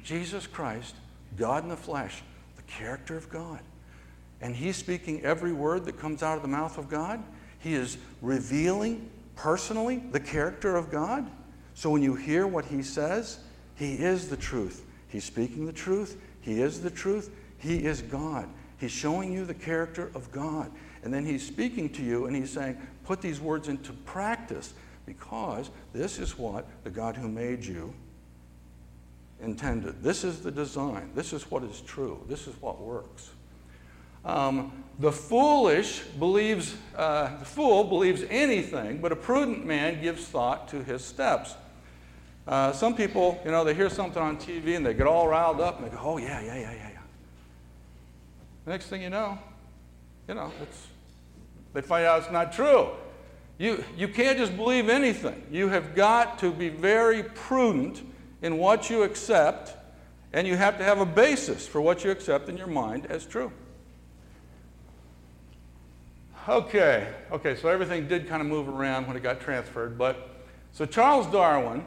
Jesus 0.03 0.47
Christ, 0.47 0.95
God 1.37 1.63
in 1.63 1.69
the 1.69 1.77
flesh, 1.77 2.23
the 2.55 2.61
character 2.63 3.17
of 3.17 3.29
God. 3.29 3.59
And 4.41 4.55
he's 4.55 4.77
speaking 4.77 5.21
every 5.23 5.51
word 5.51 5.85
that 5.85 5.99
comes 5.99 6.23
out 6.23 6.37
of 6.37 6.41
the 6.41 6.47
mouth 6.47 6.77
of 6.77 6.89
God. 6.89 7.21
He 7.59 7.73
is 7.73 7.97
revealing 8.21 9.09
personally 9.35 9.97
the 10.11 10.19
character 10.19 10.77
of 10.77 10.89
God. 10.89 11.29
So 11.73 11.89
when 11.89 12.01
you 12.01 12.15
hear 12.15 12.47
what 12.47 12.65
he 12.65 12.81
says, 12.81 13.39
he 13.75 13.95
is 13.95 14.29
the 14.29 14.37
truth. 14.37 14.85
He's 15.09 15.25
speaking 15.25 15.65
the 15.65 15.73
truth. 15.73 16.19
He 16.41 16.61
is 16.61 16.81
the 16.81 16.89
truth. 16.89 17.29
He 17.57 17.85
is 17.85 18.01
God. 18.01 18.47
He's 18.77 18.91
showing 18.91 19.33
you 19.33 19.45
the 19.45 19.53
character 19.53 20.09
of 20.15 20.31
God. 20.31 20.71
And 21.03 21.13
then 21.13 21.25
he's 21.25 21.45
speaking 21.45 21.89
to 21.91 22.03
you 22.03 22.25
and 22.25 22.35
he's 22.35 22.51
saying, 22.51 22.77
put 23.05 23.21
these 23.21 23.39
words 23.39 23.67
into 23.67 23.93
practice 23.93 24.73
because 25.05 25.69
this 25.93 26.19
is 26.19 26.37
what 26.37 26.67
the 26.83 26.89
God 26.89 27.15
who 27.15 27.27
made 27.27 27.65
you 27.65 27.93
intended. 29.41 30.03
This 30.03 30.23
is 30.23 30.41
the 30.41 30.51
design. 30.51 31.09
This 31.15 31.33
is 31.33 31.49
what 31.49 31.63
is 31.63 31.81
true. 31.81 32.19
This 32.27 32.47
is 32.47 32.53
what 32.61 32.81
works. 32.81 33.31
Um, 34.25 34.83
the 34.99 35.11
foolish 35.11 36.01
believes, 36.19 36.75
uh, 36.95 37.37
the 37.37 37.45
fool 37.45 37.85
believes 37.85 38.23
anything, 38.29 38.99
but 38.99 39.11
a 39.11 39.15
prudent 39.15 39.65
man 39.65 40.01
gives 40.01 40.25
thought 40.25 40.67
to 40.69 40.83
his 40.83 41.03
steps. 41.03 41.55
Uh, 42.45 42.71
some 42.73 42.95
people, 42.95 43.39
you 43.45 43.51
know, 43.51 43.63
they 43.63 43.73
hear 43.73 43.89
something 43.89 44.21
on 44.21 44.37
TV 44.37 44.75
and 44.75 44.85
they 44.85 44.93
get 44.93 45.07
all 45.07 45.27
riled 45.27 45.61
up 45.61 45.77
and 45.77 45.87
they 45.87 45.95
go, 45.95 46.01
oh, 46.01 46.17
yeah, 46.17 46.41
yeah, 46.41 46.55
yeah, 46.55 46.71
yeah, 46.71 46.89
yeah. 46.91 46.99
Next 48.65 48.87
thing 48.87 49.01
you 49.01 49.09
know, 49.09 49.37
you 50.29 50.35
know, 50.35 50.51
it's, 50.61 50.87
they 51.73 51.81
find 51.81 52.05
out 52.05 52.21
it's 52.21 52.31
not 52.31 52.53
true. 52.53 52.89
You, 53.57 53.83
you 53.97 54.07
can't 54.07 54.37
just 54.37 54.55
believe 54.55 54.87
anything. 54.87 55.43
You 55.51 55.69
have 55.69 55.95
got 55.95 56.37
to 56.39 56.51
be 56.51 56.69
very 56.69 57.23
prudent 57.23 58.03
in 58.43 58.59
what 58.59 58.91
you 58.91 59.01
accept, 59.01 59.73
and 60.31 60.47
you 60.47 60.55
have 60.55 60.77
to 60.77 60.83
have 60.83 60.99
a 60.99 61.05
basis 61.05 61.67
for 61.67 61.81
what 61.81 62.03
you 62.03 62.11
accept 62.11 62.47
in 62.47 62.55
your 62.55 62.67
mind 62.67 63.07
as 63.07 63.25
true. 63.25 63.51
Okay, 66.47 67.11
okay, 67.31 67.55
so 67.55 67.67
everything 67.67 68.07
did 68.07 68.27
kind 68.27 68.41
of 68.41 68.47
move 68.47 68.69
around 68.69 69.07
when 69.07 69.17
it 69.17 69.23
got 69.23 69.41
transferred, 69.41 69.97
but 69.97 70.29
so 70.71 70.85
Charles 70.85 71.25
Darwin, 71.27 71.83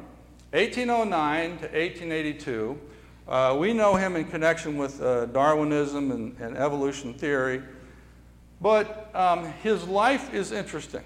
1809 0.51 1.59
to 1.59 1.65
1882, 1.65 2.79
uh, 3.29 3.57
we 3.59 3.73
know 3.73 3.95
him 3.95 4.17
in 4.17 4.25
connection 4.25 4.77
with 4.77 5.01
uh, 5.01 5.27
Darwinism 5.27 6.11
and, 6.11 6.37
and, 6.39 6.57
evolution 6.57 7.15
theory, 7.15 7.63
but 8.63 9.11
um, 9.15 9.53
his 9.63 9.85
life 9.85 10.33
is 10.33 10.53
interesting. 10.53 11.03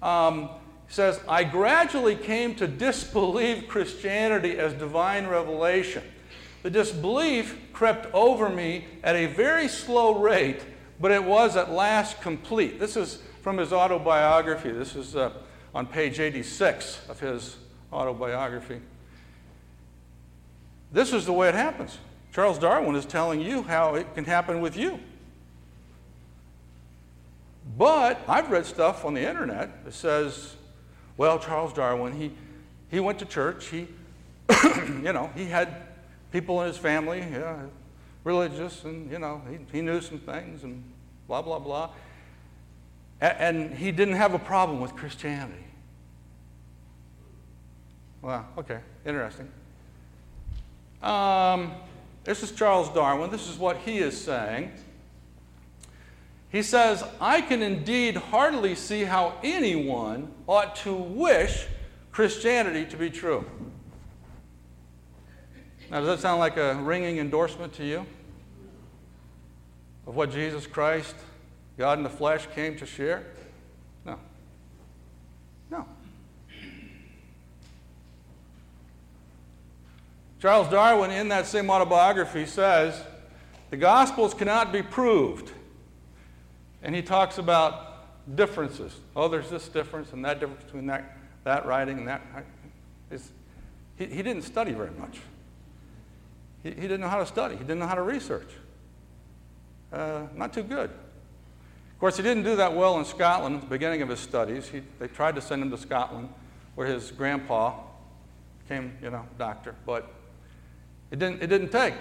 Um, 0.00 0.48
says, 0.88 1.20
I 1.28 1.44
gradually 1.44 2.14
came 2.14 2.54
to 2.56 2.66
disbelieve 2.66 3.66
Christianity 3.68 4.56
as 4.56 4.72
divine 4.72 5.26
revelation. 5.26 6.04
The 6.62 6.70
disbelief 6.70 7.58
crept 7.72 8.12
over 8.14 8.48
me 8.48 8.84
at 9.02 9.16
a 9.16 9.26
very 9.26 9.66
slow 9.66 10.18
rate, 10.18 10.62
but 11.00 11.10
it 11.10 11.24
was 11.24 11.56
at 11.56 11.72
last 11.72 12.20
complete. 12.20 12.78
This 12.78 12.96
is 12.96 13.22
from 13.42 13.58
his 13.58 13.72
autobiography. 13.72 14.70
This 14.70 14.94
is 14.94 15.16
uh, 15.16 15.32
on 15.74 15.86
page 15.86 16.20
86 16.20 17.08
of 17.08 17.18
his 17.18 17.56
autobiography. 17.92 18.80
This 20.92 21.12
is 21.12 21.26
the 21.26 21.32
way 21.32 21.48
it 21.48 21.54
happens. 21.54 21.98
Charles 22.32 22.58
Darwin 22.58 22.94
is 22.94 23.06
telling 23.06 23.40
you 23.40 23.62
how 23.62 23.94
it 23.96 24.14
can 24.14 24.24
happen 24.24 24.60
with 24.60 24.76
you. 24.76 25.00
But 27.76 28.22
I've 28.28 28.50
read 28.50 28.66
stuff 28.66 29.04
on 29.04 29.14
the 29.14 29.26
internet 29.26 29.84
that 29.84 29.94
says 29.94 30.56
well, 31.20 31.38
Charles 31.38 31.74
Darwin, 31.74 32.14
he, 32.14 32.32
he 32.90 32.98
went 32.98 33.18
to 33.18 33.26
church. 33.26 33.66
He, 33.66 33.86
you 35.02 35.12
know, 35.12 35.30
he 35.36 35.44
had 35.44 35.82
people 36.32 36.62
in 36.62 36.68
his 36.68 36.78
family, 36.78 37.18
yeah, 37.18 37.58
religious, 38.24 38.84
and, 38.84 39.10
you 39.10 39.18
know, 39.18 39.42
he, 39.50 39.58
he 39.70 39.82
knew 39.82 40.00
some 40.00 40.18
things 40.18 40.64
and 40.64 40.82
blah, 41.28 41.42
blah, 41.42 41.58
blah. 41.58 41.90
A- 43.20 43.38
and 43.38 43.74
he 43.74 43.92
didn't 43.92 44.14
have 44.14 44.32
a 44.32 44.38
problem 44.38 44.80
with 44.80 44.96
Christianity. 44.96 45.66
Well, 48.22 48.46
okay, 48.56 48.78
interesting. 49.04 49.50
Um, 51.02 51.72
this 52.24 52.42
is 52.42 52.52
Charles 52.52 52.88
Darwin. 52.88 53.30
This 53.30 53.46
is 53.46 53.58
what 53.58 53.76
he 53.76 53.98
is 53.98 54.18
saying. 54.18 54.72
He 56.50 56.62
says, 56.62 57.04
I 57.20 57.40
can 57.42 57.62
indeed 57.62 58.16
hardly 58.16 58.74
see 58.74 59.04
how 59.04 59.34
anyone 59.42 60.32
ought 60.48 60.74
to 60.76 60.92
wish 60.92 61.66
Christianity 62.10 62.84
to 62.86 62.96
be 62.96 63.08
true. 63.08 63.44
Now, 65.90 66.00
does 66.00 66.08
that 66.08 66.20
sound 66.20 66.40
like 66.40 66.56
a 66.56 66.74
ringing 66.74 67.18
endorsement 67.18 67.72
to 67.74 67.84
you 67.84 68.04
of 70.06 70.16
what 70.16 70.32
Jesus 70.32 70.66
Christ, 70.66 71.14
God 71.78 71.98
in 71.98 72.04
the 72.04 72.10
flesh, 72.10 72.48
came 72.52 72.76
to 72.78 72.86
share? 72.86 73.26
No. 74.04 74.18
No. 75.70 75.86
Charles 80.40 80.68
Darwin, 80.68 81.12
in 81.12 81.28
that 81.28 81.46
same 81.46 81.70
autobiography, 81.70 82.46
says, 82.46 83.00
The 83.70 83.76
Gospels 83.76 84.34
cannot 84.34 84.72
be 84.72 84.82
proved 84.82 85.52
and 86.82 86.94
he 86.94 87.02
talks 87.02 87.38
about 87.38 88.36
differences. 88.36 88.96
Oh, 89.16 89.28
there's 89.28 89.50
this 89.50 89.68
difference 89.68 90.12
and 90.12 90.24
that 90.24 90.40
difference 90.40 90.62
between 90.64 90.86
that, 90.86 91.16
that 91.44 91.66
writing 91.66 91.98
and 91.98 92.08
that. 92.08 92.22
He, 93.10 94.06
he 94.06 94.22
didn't 94.22 94.42
study 94.42 94.72
very 94.72 94.92
much. 94.98 95.18
He, 96.62 96.70
he 96.70 96.82
didn't 96.82 97.00
know 97.00 97.08
how 97.08 97.18
to 97.18 97.26
study, 97.26 97.56
he 97.56 97.62
didn't 97.62 97.80
know 97.80 97.86
how 97.86 97.94
to 97.94 98.02
research. 98.02 98.48
Uh, 99.92 100.22
not 100.34 100.52
too 100.52 100.62
good. 100.62 100.90
Of 100.90 102.00
course, 102.00 102.16
he 102.16 102.22
didn't 102.22 102.44
do 102.44 102.56
that 102.56 102.74
well 102.74 102.98
in 102.98 103.04
Scotland 103.04 103.56
at 103.56 103.60
the 103.62 103.66
beginning 103.66 104.00
of 104.00 104.08
his 104.08 104.20
studies. 104.20 104.68
He, 104.68 104.82
they 104.98 105.08
tried 105.08 105.34
to 105.34 105.42
send 105.42 105.62
him 105.62 105.70
to 105.70 105.76
Scotland, 105.76 106.30
where 106.74 106.86
his 106.86 107.10
grandpa 107.10 107.74
became, 108.62 108.96
you 109.02 109.10
know, 109.10 109.26
doctor, 109.36 109.74
but 109.84 110.10
it 111.10 111.18
didn't, 111.18 111.42
it 111.42 111.48
didn't 111.48 111.70
take. 111.70 111.94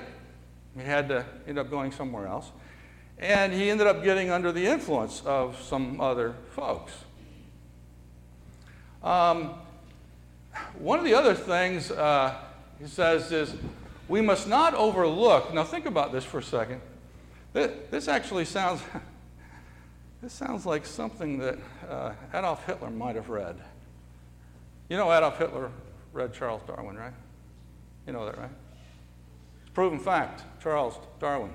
He 0.78 0.84
had 0.84 1.10
to 1.10 1.26
end 1.48 1.58
up 1.58 1.70
going 1.70 1.92
somewhere 1.92 2.28
else. 2.28 2.52
And 3.20 3.52
he 3.54 3.70
ended 3.70 3.86
up 3.86 4.04
getting 4.04 4.30
under 4.30 4.52
the 4.52 4.66
influence 4.66 5.22
of 5.26 5.62
some 5.62 6.00
other 6.00 6.36
folks. 6.52 6.94
Um, 9.04 9.56
one 10.78 11.00
of 11.00 11.06
the 11.06 11.14
other 11.14 11.34
things 11.34 11.92
uh, 11.92 12.36
he 12.80 12.88
says 12.88 13.32
is 13.32 13.54
we 14.08 14.22
must 14.22 14.48
not 14.48 14.74
overlook. 14.74 15.54
Now, 15.54 15.64
think 15.64 15.86
about 15.86 16.12
this 16.12 16.24
for 16.24 16.40
a 16.40 16.44
second. 16.44 16.82
This, 17.52 18.08
actually 18.08 18.46
sounds. 18.46 18.82
this 20.22 20.32
sounds 20.32 20.66
like 20.66 20.86
something 20.86 21.40
that 21.40 21.58
uh, 21.90 22.14
Adolf 22.34 22.66
Hitler 22.66 22.90
might 22.90 23.16
have 23.16 23.30
read. 23.30 23.58
You 24.88 24.98
know, 24.98 25.12
Adolf 25.12 25.38
Hitler 25.38 25.72
read 26.14 26.34
Charles 26.34 26.62
Darwin, 26.66 26.96
right? 26.96 27.14
You 28.08 28.14
know 28.14 28.26
that, 28.26 28.38
right? 28.38 28.50
It's 29.62 29.72
proven 29.72 30.00
fact. 30.00 30.44
Charles 30.62 30.98
Darwin 31.20 31.52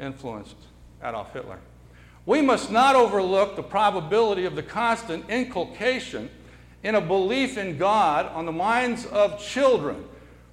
influenced 0.00 0.56
Adolf 1.02 1.32
Hitler. 1.32 1.58
We 2.26 2.42
must 2.42 2.70
not 2.70 2.96
overlook 2.96 3.56
the 3.56 3.62
probability 3.62 4.44
of 4.44 4.54
the 4.54 4.62
constant 4.62 5.28
inculcation 5.30 6.30
in 6.82 6.94
a 6.94 7.00
belief 7.00 7.58
in 7.58 7.76
God 7.76 8.26
on 8.26 8.46
the 8.46 8.52
minds 8.52 9.06
of 9.06 9.40
children, 9.40 10.04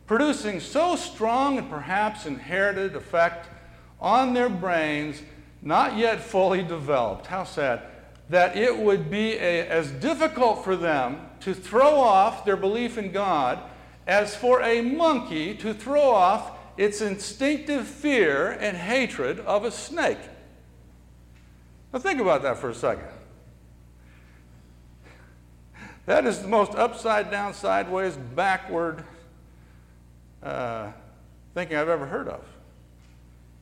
producing 0.05 0.59
so 0.59 0.95
strong 0.95 1.57
and 1.57 1.69
perhaps 1.69 2.25
inherited 2.25 2.95
effect 2.95 3.47
on 3.99 4.33
their 4.33 4.49
brains 4.49 5.21
not 5.61 5.97
yet 5.97 6.21
fully 6.21 6.63
developed. 6.63 7.27
How 7.27 7.43
sad. 7.43 7.81
That 8.29 8.57
it 8.57 8.77
would 8.77 9.09
be 9.09 9.33
a, 9.33 9.67
as 9.67 9.91
difficult 9.91 10.63
for 10.63 10.75
them 10.75 11.21
to 11.41 11.53
throw 11.53 11.95
off 11.95 12.45
their 12.45 12.57
belief 12.57 12.97
in 12.97 13.11
God 13.11 13.59
as 14.05 14.35
for 14.35 14.61
a 14.61 14.81
monkey 14.81 15.55
to 15.55 15.73
throw 15.73 16.09
off 16.09 16.56
its 16.77 17.01
instinctive 17.01 17.87
fear 17.87 18.51
and 18.51 18.77
hatred 18.77 19.39
of 19.41 19.65
a 19.65 19.71
snake. 19.71 20.19
Now, 21.91 21.99
think 21.99 22.19
about 22.19 22.43
that 22.43 22.57
for 22.57 22.69
a 22.69 22.75
second. 22.75 23.07
That 26.05 26.25
is 26.25 26.39
the 26.39 26.47
most 26.47 26.73
upside 26.75 27.31
down, 27.31 27.53
sideways, 27.53 28.15
backward 28.15 29.03
uh, 30.41 30.91
thinking 31.53 31.75
I've 31.75 31.89
ever 31.89 32.05
heard 32.05 32.27
of. 32.27 32.43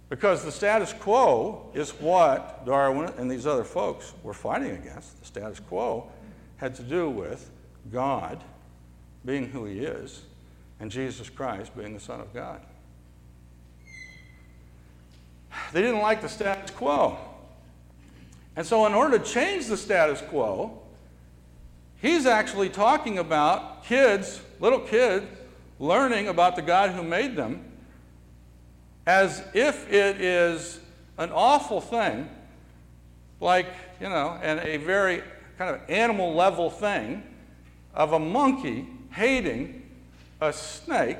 Because 0.09 0.43
the 0.45 0.51
status 0.51 0.93
quo 0.93 1.71
is 1.73 1.89
what 1.91 2.65
Darwin 2.65 3.11
and 3.17 3.29
these 3.29 3.47
other 3.47 3.63
folks 3.63 4.13
were 4.21 4.33
fighting 4.33 4.71
against. 4.71 5.19
The 5.19 5.25
status 5.25 5.59
quo 5.59 6.11
had 6.57 6.75
to 6.75 6.83
do 6.83 7.09
with 7.09 7.49
God 7.91 8.43
being 9.25 9.49
who 9.49 9.65
he 9.65 9.79
is 9.79 10.21
and 10.79 10.91
Jesus 10.91 11.29
Christ 11.29 11.75
being 11.75 11.93
the 11.93 11.99
Son 11.99 12.19
of 12.19 12.33
God. 12.33 12.61
They 15.73 15.81
didn't 15.81 16.01
like 16.01 16.21
the 16.21 16.29
status 16.29 16.71
quo. 16.71 17.17
And 18.55 18.65
so, 18.65 18.85
in 18.85 18.93
order 18.93 19.19
to 19.19 19.23
change 19.23 19.67
the 19.67 19.77
status 19.77 20.21
quo, 20.21 20.81
he's 22.01 22.25
actually 22.25 22.69
talking 22.69 23.17
about 23.19 23.83
kids, 23.83 24.41
little 24.59 24.79
kids, 24.79 25.25
learning 25.79 26.29
about 26.29 26.55
the 26.55 26.61
God 26.61 26.91
who 26.91 27.03
made 27.03 27.35
them 27.35 27.63
as 29.05 29.43
if 29.53 29.91
it 29.91 30.21
is 30.21 30.79
an 31.17 31.31
awful 31.31 31.81
thing, 31.81 32.29
like, 33.39 33.67
you 34.01 34.09
know, 34.09 34.39
and 34.41 34.59
a 34.61 34.77
very 34.77 35.21
kind 35.57 35.75
of 35.75 35.81
animal 35.89 36.33
level 36.33 36.69
thing 36.69 37.23
of 37.93 38.13
a 38.13 38.19
monkey 38.19 38.87
hating 39.11 39.89
a 40.41 40.51
snake 40.51 41.19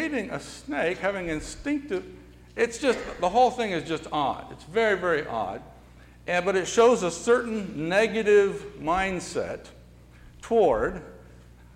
hating 0.00 0.30
a 0.30 0.38
snake, 0.38 0.98
having 0.98 1.28
instinctive 1.28 2.04
It's 2.54 2.78
just, 2.78 2.98
the 3.20 3.28
whole 3.28 3.50
thing 3.50 3.72
is 3.72 3.86
just 3.86 4.06
odd. 4.12 4.50
It's 4.50 4.64
very, 4.64 4.98
very 4.98 5.26
odd. 5.26 5.62
And, 6.26 6.44
but 6.44 6.56
it 6.56 6.66
shows 6.66 7.02
a 7.02 7.10
certain 7.10 7.88
negative 7.88 8.64
mindset 8.80 9.66
toward 10.42 11.02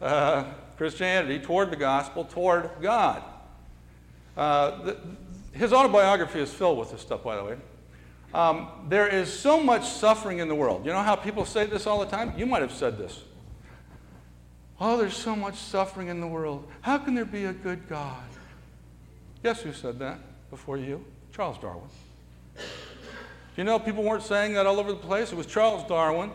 uh, 0.00 0.45
Christianity, 0.77 1.39
toward 1.39 1.71
the 1.71 1.77
gospel, 1.77 2.25
toward 2.25 2.71
God. 2.81 3.23
Uh, 4.37 4.83
the, 4.83 4.97
his 5.53 5.73
autobiography 5.73 6.41
is 6.41 6.53
filled 6.53 6.79
with 6.79 6.91
this 6.91 7.00
stuff, 7.00 7.23
by 7.23 7.37
the 7.37 7.45
way. 7.45 7.57
Um, 8.33 8.69
there 8.89 9.09
is 9.09 9.33
so 9.33 9.62
much 9.62 9.87
suffering 9.87 10.39
in 10.39 10.49
the 10.49 10.55
world. 10.55 10.87
You 10.87 10.93
know 10.93 11.03
how 11.03 11.17
people 11.17 11.45
say 11.45 11.67
this 11.67 11.87
all 11.87 12.00
the 12.00 12.07
time? 12.07 12.33
You 12.37 12.47
might 12.47 12.62
have 12.62 12.73
said 12.73 12.97
this. 12.97 13.21
Oh, 14.80 14.96
there's 14.96 15.16
so 15.16 15.37
much 15.37 15.56
suffering 15.56 16.08
in 16.08 16.20
the 16.20 16.26
world. 16.26 16.66
How 16.80 16.96
can 16.96 17.14
there 17.14 17.26
be 17.26 17.44
a 17.44 17.52
good 17.52 17.87
God? 17.88 18.25
Guess 19.42 19.60
who 19.60 19.72
said 19.72 19.99
that 19.99 20.18
before 20.50 20.78
you? 20.78 21.04
Charles 21.32 21.58
Darwin. 21.58 21.88
You 23.56 23.64
know, 23.64 23.78
people 23.78 24.02
weren't 24.02 24.22
saying 24.22 24.54
that 24.54 24.66
all 24.66 24.80
over 24.80 24.90
the 24.90 24.99
place. 24.99 25.32
It 25.32 25.37
was 25.37 25.46
Charles 25.46 25.87
Darwin. 25.87 26.30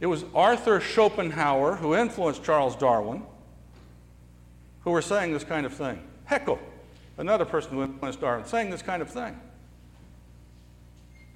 It 0.00 0.06
was 0.06 0.24
Arthur 0.34 0.80
Schopenhauer, 0.80 1.76
who 1.76 1.94
influenced 1.94 2.42
Charles 2.42 2.74
Darwin, 2.74 3.22
who 4.82 4.90
were 4.90 5.02
saying 5.02 5.32
this 5.32 5.44
kind 5.44 5.64
of 5.64 5.72
thing. 5.72 6.02
Haeckel, 6.24 6.58
another 7.16 7.44
person 7.44 7.72
who 7.72 7.84
influenced 7.84 8.20
Darwin, 8.20 8.44
saying 8.44 8.70
this 8.70 8.82
kind 8.82 9.02
of 9.02 9.10
thing. 9.10 9.38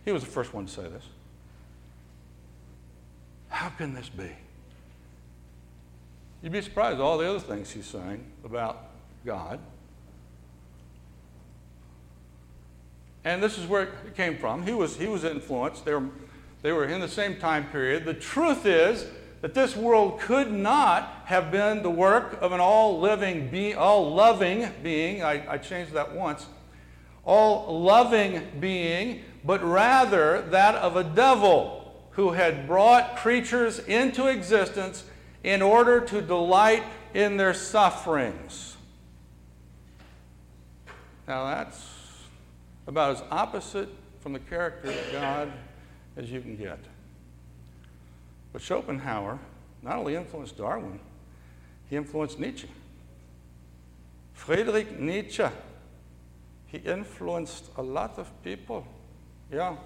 He 0.04 0.10
was 0.10 0.24
the 0.24 0.30
first 0.30 0.52
one 0.52 0.66
to 0.66 0.72
say 0.72 0.82
this. 0.82 1.04
How 3.48 3.68
can 3.68 3.94
this 3.94 4.08
be? 4.08 4.30
You'd 6.42 6.52
be 6.52 6.60
surprised 6.62 6.96
at 6.96 7.00
all 7.00 7.18
the 7.18 7.28
other 7.28 7.40
things 7.40 7.70
he's 7.70 7.86
saying 7.86 8.24
about 8.44 8.84
God. 9.24 9.58
And 13.24 13.42
this 13.42 13.58
is 13.58 13.66
where 13.66 13.82
it 13.82 14.16
came 14.16 14.38
from. 14.38 14.62
He 14.62 14.72
was, 14.72 14.96
he 14.96 15.06
was 15.06 15.24
influenced. 15.24 15.84
They 15.84 15.94
were, 15.94 16.08
they 16.62 16.72
were 16.72 16.84
in 16.84 17.00
the 17.00 17.08
same 17.08 17.36
time 17.38 17.66
period. 17.66 18.04
The 18.04 18.14
truth 18.14 18.64
is 18.64 19.06
that 19.40 19.54
this 19.54 19.76
world 19.76 20.20
could 20.20 20.52
not 20.52 21.22
have 21.26 21.50
been 21.50 21.82
the 21.82 21.90
work 21.90 22.38
of 22.40 22.52
an 22.52 22.60
all 22.60 23.00
living, 23.00 23.48
be, 23.50 23.74
all 23.74 24.14
loving 24.14 24.70
being. 24.82 25.22
I, 25.22 25.54
I 25.54 25.58
changed 25.58 25.92
that 25.92 26.14
once. 26.14 26.46
All 27.24 27.80
loving 27.80 28.46
being 28.60 29.22
but 29.44 29.62
rather 29.62 30.42
that 30.50 30.74
of 30.74 30.96
a 30.96 31.04
devil 31.04 31.94
who 32.12 32.32
had 32.32 32.66
brought 32.66 33.16
creatures 33.16 33.78
into 33.78 34.26
existence 34.26 35.04
in 35.44 35.62
order 35.62 36.00
to 36.00 36.20
delight 36.20 36.82
in 37.14 37.36
their 37.36 37.54
sufferings. 37.54 38.76
Now, 41.26 41.44
that's 41.44 41.86
about 42.86 43.16
as 43.16 43.22
opposite 43.30 43.88
from 44.20 44.32
the 44.32 44.38
character 44.38 44.90
of 44.90 45.12
God 45.12 45.52
as 46.16 46.30
you 46.30 46.40
can 46.40 46.56
get. 46.56 46.78
But 48.52 48.62
Schopenhauer 48.62 49.38
not 49.82 49.96
only 49.96 50.16
influenced 50.16 50.56
Darwin, 50.56 50.98
he 51.88 51.96
influenced 51.96 52.38
Nietzsche. 52.38 52.68
Friedrich 54.32 54.98
Nietzsche, 54.98 55.46
he 56.66 56.78
influenced 56.78 57.66
a 57.76 57.82
lot 57.82 58.18
of 58.18 58.30
people. 58.42 58.86
Yeah. 59.52 59.76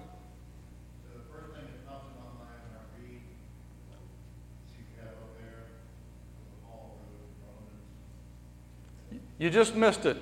You 9.43 9.49
just 9.49 9.75
missed 9.75 10.05
it. 10.05 10.15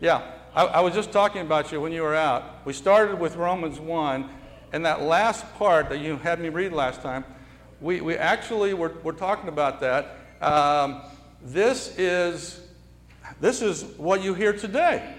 Yeah. 0.00 0.28
I, 0.56 0.64
I 0.64 0.80
was 0.80 0.92
just 0.92 1.12
talking 1.12 1.42
about 1.42 1.70
you 1.70 1.80
when 1.80 1.92
you 1.92 2.02
were 2.02 2.16
out. 2.16 2.66
We 2.66 2.72
started 2.72 3.20
with 3.20 3.36
Romans 3.36 3.78
1, 3.78 4.28
and 4.72 4.84
that 4.84 5.02
last 5.02 5.44
part 5.54 5.88
that 5.90 6.00
you 6.00 6.16
had 6.16 6.40
me 6.40 6.48
read 6.48 6.72
last 6.72 7.00
time, 7.00 7.24
we, 7.80 8.00
we 8.00 8.16
actually 8.16 8.74
were, 8.74 8.92
were 9.04 9.12
talking 9.12 9.48
about 9.48 9.78
that. 9.82 10.16
Um, 10.40 11.02
this 11.44 11.96
is 11.96 12.60
this 13.40 13.62
is 13.62 13.84
what 13.98 14.20
you 14.20 14.34
hear 14.34 14.52
today. 14.52 15.14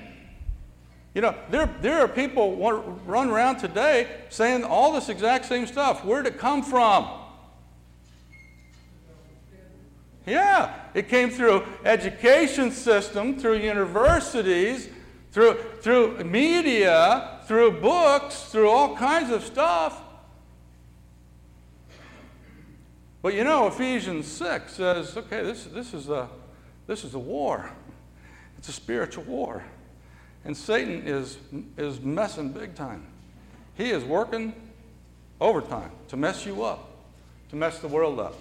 You 1.14 1.22
know, 1.22 1.36
there, 1.50 1.74
there 1.80 2.02
are 2.02 2.10
people 2.10 2.58
run 3.06 3.30
around 3.30 3.60
today 3.60 4.10
saying 4.28 4.66
all 4.66 4.92
this 4.92 5.08
exact 5.08 5.46
same 5.46 5.68
stuff. 5.68 6.04
Where'd 6.04 6.28
it 6.28 6.38
come 6.38 6.62
from? 6.62 7.08
Yeah, 10.26 10.74
it 10.94 11.08
came 11.08 11.30
through 11.30 11.64
education 11.84 12.72
system, 12.72 13.38
through 13.38 13.58
universities, 13.58 14.90
through, 15.32 15.58
through 15.82 16.24
media, 16.24 17.40
through 17.46 17.80
books, 17.82 18.44
through 18.46 18.70
all 18.70 18.96
kinds 18.96 19.30
of 19.30 19.44
stuff. 19.44 20.02
But 23.22 23.34
you 23.34 23.44
know, 23.44 23.68
Ephesians 23.68 24.28
6 24.28 24.74
says, 24.74 25.18
okay, 25.18 25.42
this, 25.44 25.66
this, 25.66 25.94
is 25.94 26.10
a, 26.10 26.30
this 26.88 27.04
is 27.04 27.16
a 27.16 27.20
war. 27.20 27.70
It's 28.58 28.70
a 28.70 28.72
spiritual 28.72 29.24
war. 29.26 29.64
And 30.44 30.56
Satan 30.56 31.02
is, 31.06 31.38
is 31.76 32.00
messing 32.02 32.52
big 32.52 32.76
time. 32.76 33.06
He 33.74 33.90
is 33.90 34.04
working 34.04 34.54
overtime 35.42 35.92
to 36.08 36.18
mess 36.18 36.46
you 36.46 36.64
up, 36.64 36.90
to 37.50 37.56
mess 37.56 37.80
the 37.80 37.88
world 37.88 38.20
up. 38.20 38.36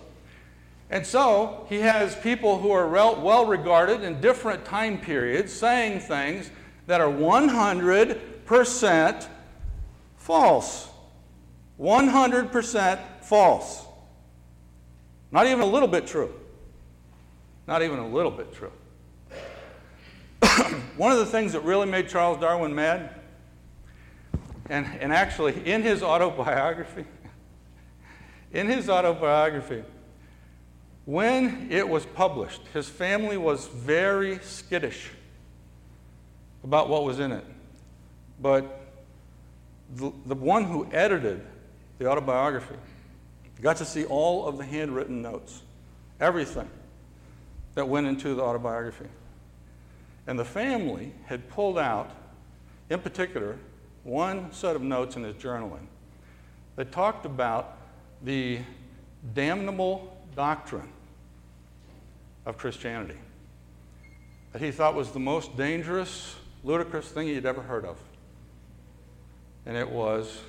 And 0.95 1.05
so 1.05 1.67
he 1.69 1.81
has 1.81 2.15
people 2.15 2.61
who 2.61 2.71
are 2.71 2.89
well 2.89 3.47
regarded 3.47 4.05
in 4.05 4.21
different 4.21 4.65
time 4.65 4.97
periods 4.97 5.53
saying 5.53 5.99
things 5.99 6.53
that 6.87 7.01
are 7.01 7.11
100% 7.11 9.29
false. 10.17 10.89
100% 11.81 13.01
false. 13.23 13.85
Not 15.33 15.49
even 15.49 15.63
a 15.63 15.67
little 15.67 15.89
bit 15.89 16.07
true. 16.07 16.33
Not 17.67 17.83
even 17.83 17.99
a 17.99 18.07
little 18.07 18.31
bit 18.31 18.53
true. 18.53 18.71
one 20.97 21.11
of 21.11 21.19
the 21.19 21.27
things 21.27 21.55
that 21.55 21.65
really 21.65 21.87
made 21.87 22.09
Charles 22.09 22.39
Darwin 22.39 22.73
mad, 22.73 23.17
and, 24.71 24.87
and 25.01 25.13
actually 25.13 25.61
in 25.67 25.83
his 25.83 26.05
autobiography, 26.05 27.05
in 28.53 28.69
his 28.69 28.89
autobiography, 28.89 29.83
when 31.05 31.69
it 31.71 31.89
was 31.89 32.07
published, 32.07 32.63
his 32.73 32.89
family 32.89 33.37
was 33.37 33.67
very 33.67 34.39
skittish 34.41 35.11
about 36.63 36.89
what 36.89 37.05
was 37.05 37.19
in 37.19 37.31
it. 37.33 37.45
But 38.41 38.81
the, 39.97 40.13
the 40.27 40.35
one 40.35 40.65
who 40.65 40.89
edited 40.93 41.45
the 41.99 42.07
autobiography 42.07 42.77
got 43.61 43.77
to 43.77 43.85
see 43.85 44.05
all 44.05 44.47
of 44.47 44.59
the 44.59 44.65
handwritten 44.65 45.23
notes, 45.23 45.63
everything 46.21 46.69
that 47.75 47.89
went 47.89 48.07
into 48.07 48.35
the 48.35 48.43
autobiography. 48.43 49.07
And 50.27 50.39
the 50.39 50.45
family 50.45 51.13
had 51.27 51.49
pulled 51.51 51.79
out, 51.79 52.11
in 52.91 53.01
particular, 53.01 53.57
one 54.05 54.53
set 54.53 54.77
of 54.77 54.83
notes 54.83 55.17
in 55.17 55.25
his 55.25 55.37
journaling 55.37 55.87
that 56.77 56.93
talked 56.93 57.27
about 57.27 57.79
the 58.23 58.61
damnable 59.35 60.17
doctrine 60.35 60.89
of 62.47 62.59
Christianity 62.59 63.19
that 64.53 64.63
he 64.63 64.71
thought 64.71 64.95
was 64.95 65.11
the 65.11 65.21
most 65.21 65.57
dangerous, 65.57 66.37
ludicrous 66.63 67.09
thing 67.09 67.27
he'd 67.27 67.45
ever 67.45 67.63
heard 67.63 67.85
of. 67.85 67.99
And 69.67 69.77
it 69.77 69.91
was 69.91 70.41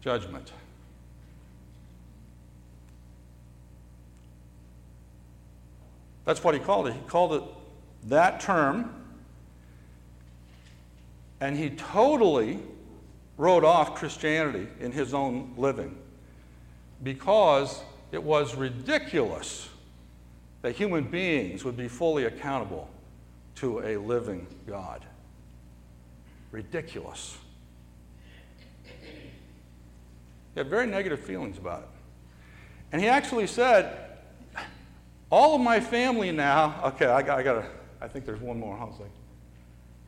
judgment. 0.00 0.52
That's 6.24 6.42
what 6.42 6.54
he 6.54 6.60
called 6.60 6.88
it. 6.88 6.94
He 6.94 7.00
called 7.06 7.34
it 7.34 7.42
that 8.08 8.40
term, 8.40 8.92
and 11.40 11.56
he 11.56 11.70
totally 11.70 12.58
wrote 13.36 13.64
off 13.64 13.94
Christianity 13.94 14.68
in 14.80 14.92
his 14.92 15.14
own 15.14 15.54
living 15.56 15.96
because 17.02 17.82
it 18.12 18.22
was 18.22 18.54
ridiculous 18.54 19.68
that 20.60 20.76
human 20.76 21.04
beings 21.04 21.64
would 21.64 21.76
be 21.76 21.88
fully 21.88 22.26
accountable 22.26 22.88
to 23.56 23.80
a 23.80 23.96
living 23.96 24.46
God. 24.66 25.04
Ridiculous. 26.52 27.36
He 28.84 30.60
had 30.60 30.68
very 30.68 30.86
negative 30.86 31.20
feelings 31.20 31.58
about 31.58 31.80
it. 31.80 31.88
And 32.92 33.00
he 33.00 33.08
actually 33.08 33.46
said, 33.46 34.18
All 35.30 35.54
of 35.54 35.60
my 35.62 35.80
family 35.80 36.30
now, 36.30 36.80
okay, 36.84 37.06
I 37.06 37.22
got, 37.22 37.38
I 37.38 37.42
got 37.42 37.64
I 38.02 38.08
think 38.08 38.26
there's 38.26 38.40
one 38.40 38.58
more. 38.58 38.76
I 38.76 38.84
was 38.84 38.98
like, 38.98 39.10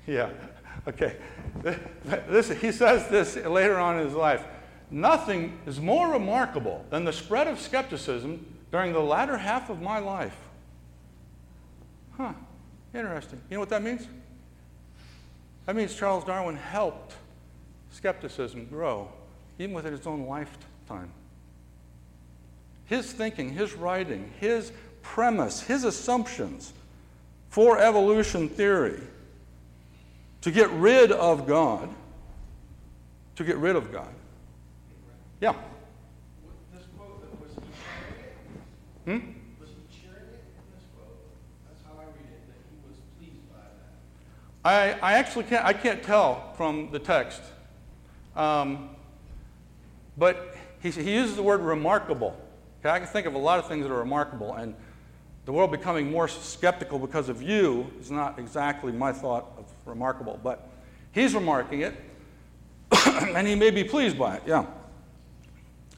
yeah, 0.06 0.30
okay. 0.88 1.16
This, 2.28 2.50
he 2.60 2.72
says 2.72 3.08
this 3.08 3.36
later 3.36 3.78
on 3.78 3.98
in 3.98 4.06
his 4.06 4.14
life. 4.14 4.44
Nothing 4.90 5.58
is 5.66 5.80
more 5.80 6.12
remarkable 6.12 6.84
than 6.90 7.04
the 7.04 7.12
spread 7.12 7.46
of 7.46 7.58
skepticism 7.60 8.46
during 8.70 8.92
the 8.92 9.00
latter 9.00 9.36
half 9.38 9.70
of 9.70 9.80
my 9.80 9.98
life. 9.98 10.36
Huh, 12.16 12.32
interesting. 12.94 13.40
You 13.50 13.56
know 13.56 13.60
what 13.60 13.70
that 13.70 13.82
means? 13.82 14.06
That 15.66 15.76
means 15.76 15.94
Charles 15.94 16.24
Darwin 16.24 16.56
helped 16.56 17.14
skepticism 17.90 18.66
grow, 18.66 19.08
even 19.58 19.74
within 19.74 19.92
his 19.92 20.06
own 20.06 20.26
lifetime. 20.26 21.10
His 22.86 23.12
thinking, 23.12 23.50
his 23.50 23.74
writing, 23.74 24.30
his 24.38 24.72
premise, 25.02 25.62
his 25.62 25.84
assumptions 25.84 26.72
for 27.48 27.78
evolution 27.78 28.48
theory 28.48 29.00
to 30.42 30.50
get 30.50 30.70
rid 30.72 31.10
of 31.12 31.46
God, 31.46 31.88
to 33.36 33.44
get 33.44 33.56
rid 33.56 33.76
of 33.76 33.90
God. 33.90 34.12
Yeah. 35.44 35.52
This 36.72 36.84
quote, 36.96 37.22
was 37.38 37.50
he 37.52 39.10
Hmm? 39.10 39.18
Was 39.60 39.68
he 39.90 40.06
it 40.06 40.16
in 40.16 40.64
this 40.72 40.86
quote? 40.96 41.18
That's 41.68 41.82
how 41.84 42.00
I 42.00 42.06
read 42.06 42.32
it, 42.32 42.48
that 42.48 42.56
he 42.70 42.88
was 42.88 42.96
pleased 43.18 43.46
by 43.52 43.58
that. 44.64 45.02
I, 45.02 45.06
I 45.06 45.18
actually 45.18 45.44
can't, 45.44 45.62
I 45.62 45.74
can't 45.74 46.02
tell 46.02 46.54
from 46.54 46.90
the 46.92 46.98
text. 46.98 47.42
Um, 48.34 48.88
but 50.16 50.56
he, 50.82 50.90
he 50.92 51.12
uses 51.12 51.36
the 51.36 51.42
word 51.42 51.60
remarkable. 51.60 52.34
Okay, 52.80 52.88
I 52.88 52.98
can 52.98 53.08
think 53.08 53.26
of 53.26 53.34
a 53.34 53.38
lot 53.38 53.58
of 53.58 53.68
things 53.68 53.82
that 53.82 53.92
are 53.92 53.98
remarkable, 53.98 54.54
and 54.54 54.74
the 55.44 55.52
world 55.52 55.70
becoming 55.70 56.10
more 56.10 56.26
skeptical 56.26 56.98
because 56.98 57.28
of 57.28 57.42
you 57.42 57.92
is 58.00 58.10
not 58.10 58.38
exactly 58.38 58.92
my 58.92 59.12
thought 59.12 59.52
of 59.58 59.70
remarkable, 59.84 60.40
but 60.42 60.70
he's 61.12 61.34
remarking 61.34 61.82
it, 61.82 61.94
and 63.06 63.46
he 63.46 63.54
may 63.54 63.70
be 63.70 63.84
pleased 63.84 64.18
by 64.18 64.36
it, 64.36 64.42
yeah. 64.46 64.64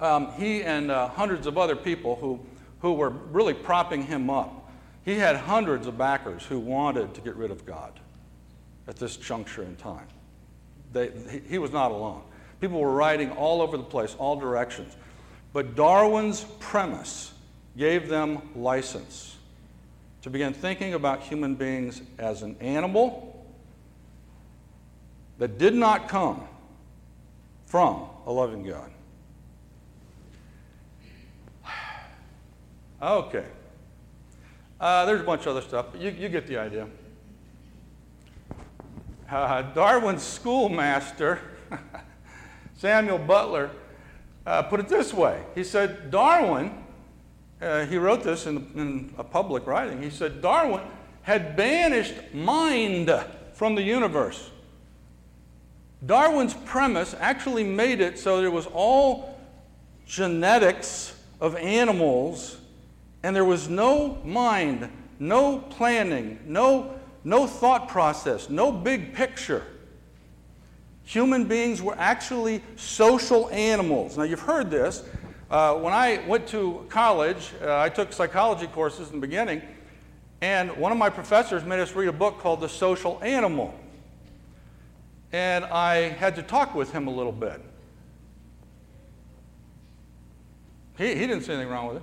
Um, 0.01 0.33
he 0.33 0.63
and 0.63 0.91
uh, 0.91 1.09
hundreds 1.09 1.47
of 1.47 1.57
other 1.57 1.77
people 1.77 2.17
who, 2.17 2.41
who 2.81 2.93
were 2.93 3.11
really 3.11 3.55
propping 3.55 4.03
him 4.03 4.29
up. 4.29 4.71
He 5.05 5.15
had 5.15 5.37
hundreds 5.37 5.87
of 5.87 5.97
backers 5.97 6.45
who 6.45 6.59
wanted 6.59 7.15
to 7.15 7.21
get 7.21 7.37
rid 7.37 7.51
of 7.51 7.65
God 7.65 7.99
at 8.89 8.97
this 8.97 9.17
juncture 9.17 9.63
in 9.63 9.77
time. 9.77 10.07
They, 10.93 11.11
he, 11.31 11.41
he 11.51 11.59
was 11.59 11.73
not 11.73 11.91
alone. 11.91 12.23
People 12.61 12.81
were 12.81 12.93
writing 12.93 13.31
all 13.33 13.63
over 13.63 13.77
the 13.77 13.83
place, 13.83 14.15
all 14.19 14.37
directions. 14.37 14.97
But 15.53 15.75
Darwin's 15.75 16.45
premise 16.61 17.33
gave 17.77 18.09
them 18.09 18.43
license 18.55 19.37
to 20.23 20.31
begin 20.31 20.53
thinking 20.53 20.95
about 20.95 21.23
human 21.23 21.55
beings 21.55 22.03
as 22.19 22.43
an 22.43 22.57
animal 22.61 23.47
that 25.39 25.59
did 25.59 25.75
not 25.75 26.09
come 26.09 26.43
from 27.67 28.07
a 28.27 28.33
loving 28.33 28.65
God. 28.65 28.91
Okay. 33.07 33.45
Uh, 34.81 35.07
there's 35.07 35.21
a 35.21 35.25
bunch 35.25 35.43
of 35.43 35.49
other 35.49 35.63
stuff, 35.63 35.87
but 35.93 36.01
you, 36.01 36.11
you 36.11 36.29
get 36.29 36.47
the 36.47 36.59
idea. 36.59 36.87
Uh, 39.31 39.63
Darwin's 39.63 40.23
schoolmaster, 40.23 41.41
Samuel 42.77 43.19
Butler, 43.19 43.71
uh, 44.45 44.63
put 44.65 44.81
it 44.81 44.89
this 44.89 45.15
way. 45.15 45.43
He 45.55 45.65
said, 45.65 46.11
Darwin 46.11 46.73
uh, 47.61 47.87
he 47.87 47.97
wrote 47.97 48.23
this 48.23 48.47
in, 48.47 48.71
in 48.75 49.15
a 49.17 49.25
public 49.25 49.67
writing. 49.67 50.03
He 50.03 50.11
said, 50.11 50.43
Darwin 50.43 50.83
had 51.23 51.57
banished 51.57 52.35
mind 52.35 53.11
from 53.55 53.75
the 53.75 53.83
universe. 53.83 54.51
Darwin's 56.05 56.55
premise 56.55 57.15
actually 57.19 57.65
made 57.65 58.01
it 58.01 58.19
so 58.19 58.41
there 58.41 58.51
was 58.51 58.67
all 58.67 59.39
genetics 60.07 61.15
of 61.41 61.57
animals, 61.57 62.59
and 63.27 63.35
there 63.35 63.45
was 63.45 63.69
no 63.69 64.21
mind, 64.25 64.89
no 65.19 65.59
planning, 65.59 66.39
no, 66.47 66.95
no 67.25 67.45
thought 67.45 67.89
process, 67.89 68.49
no 68.49 68.71
big 68.71 69.15
picture. 69.15 69.67
Human 71.07 71.47
beings 71.47 71.83
were 71.83 71.97
actually 71.99 72.63
social 72.77 73.51
animals. 73.51 74.17
Now, 74.17 74.23
you've 74.23 74.39
heard 74.39 74.71
this. 74.71 75.03
Uh, 75.51 75.75
when 75.75 75.93
I 75.93 76.25
went 76.29 76.47
to 76.51 76.87
college, 76.89 77.51
uh, 77.61 77.77
I 77.77 77.89
took 77.89 78.13
psychology 78.13 78.69
courses 78.69 79.09
in 79.09 79.17
the 79.17 79.27
beginning, 79.27 79.61
and 80.41 80.77
one 80.77 80.93
of 80.93 80.99
my 80.99 81.11
professors 81.11 81.65
made 81.65 81.81
us 81.81 81.97
read 81.97 82.07
a 82.07 82.13
book 82.13 82.39
called 82.39 82.61
The 82.61 82.69
Social 82.69 83.21
Animal. 83.25 83.75
And 85.33 85.65
I 85.65 86.11
had 86.11 86.37
to 86.37 86.45
talk 86.45 86.77
with 86.77 86.93
him 86.93 87.09
a 87.09 87.13
little 87.13 87.33
bit. 87.33 87.61
He, 90.97 91.09
he 91.09 91.27
didn't 91.27 91.41
see 91.41 91.55
anything 91.55 91.73
wrong 91.73 91.89
with 91.89 91.97
it. 91.97 92.03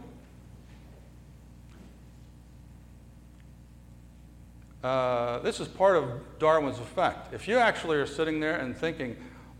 Uh, 4.84 5.40
this 5.40 5.62
is 5.62 5.68
part 5.68 5.96
of 5.96 6.22
Darwin's 6.40 6.80
effect. 6.80 7.34
If 7.34 7.48
you 7.48 7.58
actually 7.58 7.98
are 7.98 8.06
sitting 8.06 8.40
there 8.40 8.58
and 8.58 8.76
thinking, 8.76 9.16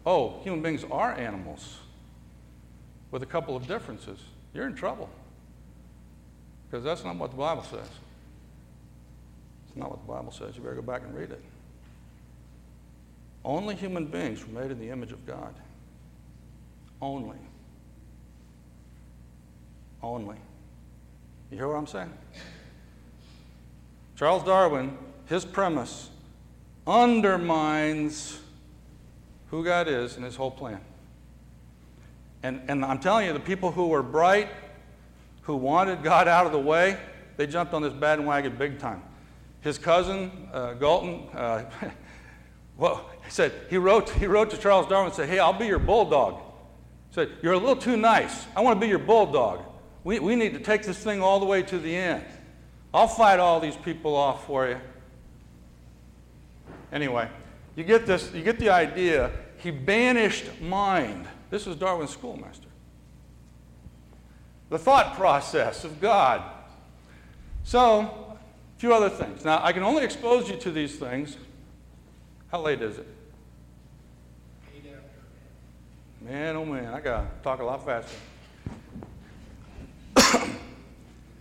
oh, 0.06 0.42
human 0.44 0.62
beings 0.62 0.84
are 0.92 1.14
animals, 1.14 1.78
with 3.10 3.24
a 3.24 3.28
couple 3.28 3.56
of 3.56 3.68
differences, 3.68 4.20
you're 4.54 4.68
in 4.68 4.76
trouble. 4.76 5.10
Because 6.70 6.84
that's 6.84 7.04
not 7.06 7.16
what 7.16 7.32
the 7.32 7.38
Bible 7.38 7.64
says. 7.64 7.88
It's 9.68 9.78
not 9.78 9.92
what 9.92 10.02
the 10.02 10.12
Bible 10.12 10.32
says. 10.32 10.56
You 10.56 10.64
better 10.64 10.76
go 10.76 10.82
back 10.82 11.04
and 11.04 11.16
read 11.16 11.32
it. 11.32 11.42
Only 13.46 13.76
human 13.76 14.08
beings 14.08 14.46
were 14.46 14.60
made 14.60 14.72
in 14.72 14.80
the 14.80 14.90
image 14.90 15.12
of 15.12 15.26
God. 15.26 15.54
Only. 17.02 17.38
Only. 20.02 20.38
You 21.52 21.58
hear 21.58 21.68
what 21.68 21.76
I'm 21.76 21.88
saying? 21.88 22.14
Charles 24.16 24.44
Darwin, 24.44 24.98
his 25.28 25.46
premise 25.46 26.10
undermines 26.86 28.40
who 29.50 29.64
God 29.64 29.88
is 29.88 30.16
and 30.16 30.26
his 30.26 30.36
whole 30.36 30.52
plan. 30.52 30.82
And, 32.42 32.62
and 32.68 32.84
I'm 32.84 33.00
telling 33.00 33.28
you, 33.28 33.34
the 33.34 33.40
people 33.40 33.72
who 33.72 33.88
were 33.88 34.04
bright, 34.04 34.50
who 35.44 35.56
wanted 35.56 36.04
God 36.04 36.28
out 36.28 36.46
of 36.46 36.52
the 36.52 36.60
way, 36.60 36.98
they 37.38 37.48
jumped 37.48 37.74
on 37.74 37.82
this 37.82 37.94
bandwagon 37.94 38.56
big 38.58 38.80
time. 38.80 39.02
His 39.62 39.78
cousin, 39.78 40.50
uh, 40.52 40.74
Galton, 40.74 41.28
uh, 41.34 41.64
well, 42.78 43.10
he 43.24 43.32
said, 43.32 43.54
he 43.70 43.78
wrote, 43.78 44.10
he 44.10 44.28
wrote 44.28 44.50
to 44.50 44.58
Charles 44.58 44.88
Darwin 44.88 45.08
and 45.08 45.16
said, 45.16 45.30
Hey, 45.30 45.40
I'll 45.40 45.58
be 45.58 45.68
your 45.68 45.80
bulldog. 45.80 46.42
He 47.10 47.16
said, 47.16 47.30
You're 47.42 47.54
a 47.54 47.58
little 47.58 47.78
too 47.78 47.96
nice. 47.96 48.46
I 48.56 48.62
want 48.62 48.76
to 48.76 48.82
be 48.82 48.90
your 48.90 49.00
bulldog. 49.00 49.62
We, 50.04 50.20
we 50.20 50.36
need 50.36 50.54
to 50.54 50.60
take 50.60 50.84
this 50.84 50.98
thing 50.98 51.22
all 51.22 51.40
the 51.40 51.46
way 51.46 51.64
to 51.64 51.80
the 51.80 51.96
end. 51.96 52.26
I'll 52.94 53.08
fight 53.08 53.40
all 53.40 53.60
these 53.62 53.78
people 53.78 54.16
off 54.16 54.46
for 54.46 54.68
you. 54.68 54.80
Anyway, 56.94 57.28
you 57.76 57.84
get 57.84 58.06
this, 58.06 58.32
you 58.34 58.44
get 58.44 58.60
the 58.60 58.70
idea. 58.70 59.32
He 59.58 59.72
banished 59.72 60.62
mind. 60.62 61.26
This 61.50 61.66
was 61.66 61.76
Darwin's 61.76 62.12
schoolmaster. 62.12 62.68
The 64.70 64.78
thought 64.78 65.16
process 65.16 65.84
of 65.84 66.00
God. 66.00 66.44
So, 67.64 68.02
a 68.02 68.80
few 68.80 68.94
other 68.94 69.10
things. 69.10 69.44
Now, 69.44 69.60
I 69.64 69.74
can 69.74 69.82
only 69.82 70.04
expose 70.04 70.50
you 70.50 70.56
to 70.58 70.72
these 70.72 70.98
things. 70.98 71.38
How 72.52 72.62
late 72.62 72.82
is 72.82 73.00
it? 73.00 73.08
Man, 76.22 76.56
oh 76.56 76.64
man, 76.64 76.94
I 76.94 77.02
gotta 77.02 77.28
talk 77.44 77.60
a 77.60 77.66
lot 77.66 77.84
faster. 77.86 78.16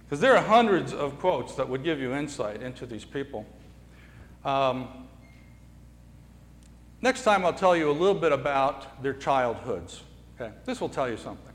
Because 0.04 0.20
there 0.20 0.36
are 0.36 0.42
hundreds 0.42 0.92
of 0.92 1.18
quotes 1.20 1.54
that 1.54 1.66
would 1.66 1.82
give 1.82 1.98
you 1.98 2.12
insight 2.12 2.60
into 2.60 2.84
these 2.84 3.04
people. 3.04 3.46
Um, 4.44 5.01
Next 7.02 7.24
time, 7.24 7.44
I'll 7.44 7.52
tell 7.52 7.76
you 7.76 7.90
a 7.90 7.92
little 7.92 8.14
bit 8.14 8.30
about 8.30 9.02
their 9.02 9.12
childhoods. 9.12 10.02
Okay? 10.40 10.52
This 10.64 10.80
will 10.80 10.88
tell 10.88 11.10
you 11.10 11.16
something. 11.16 11.52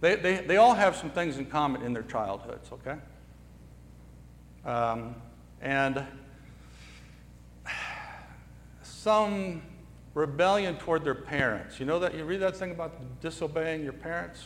They, 0.00 0.16
they, 0.16 0.36
they 0.42 0.56
all 0.58 0.74
have 0.74 0.94
some 0.94 1.10
things 1.10 1.38
in 1.38 1.46
common 1.46 1.82
in 1.82 1.94
their 1.94 2.02
childhoods, 2.02 2.70
okay? 2.72 2.96
Um, 4.64 5.16
and 5.60 6.04
some 8.82 9.62
rebellion 10.14 10.76
toward 10.76 11.02
their 11.02 11.14
parents. 11.14 11.80
You 11.80 11.86
know 11.86 11.98
that? 11.98 12.14
You 12.14 12.24
read 12.24 12.40
that 12.40 12.56
thing 12.56 12.70
about 12.70 13.20
disobeying 13.20 13.82
your 13.82 13.92
parents? 13.94 14.44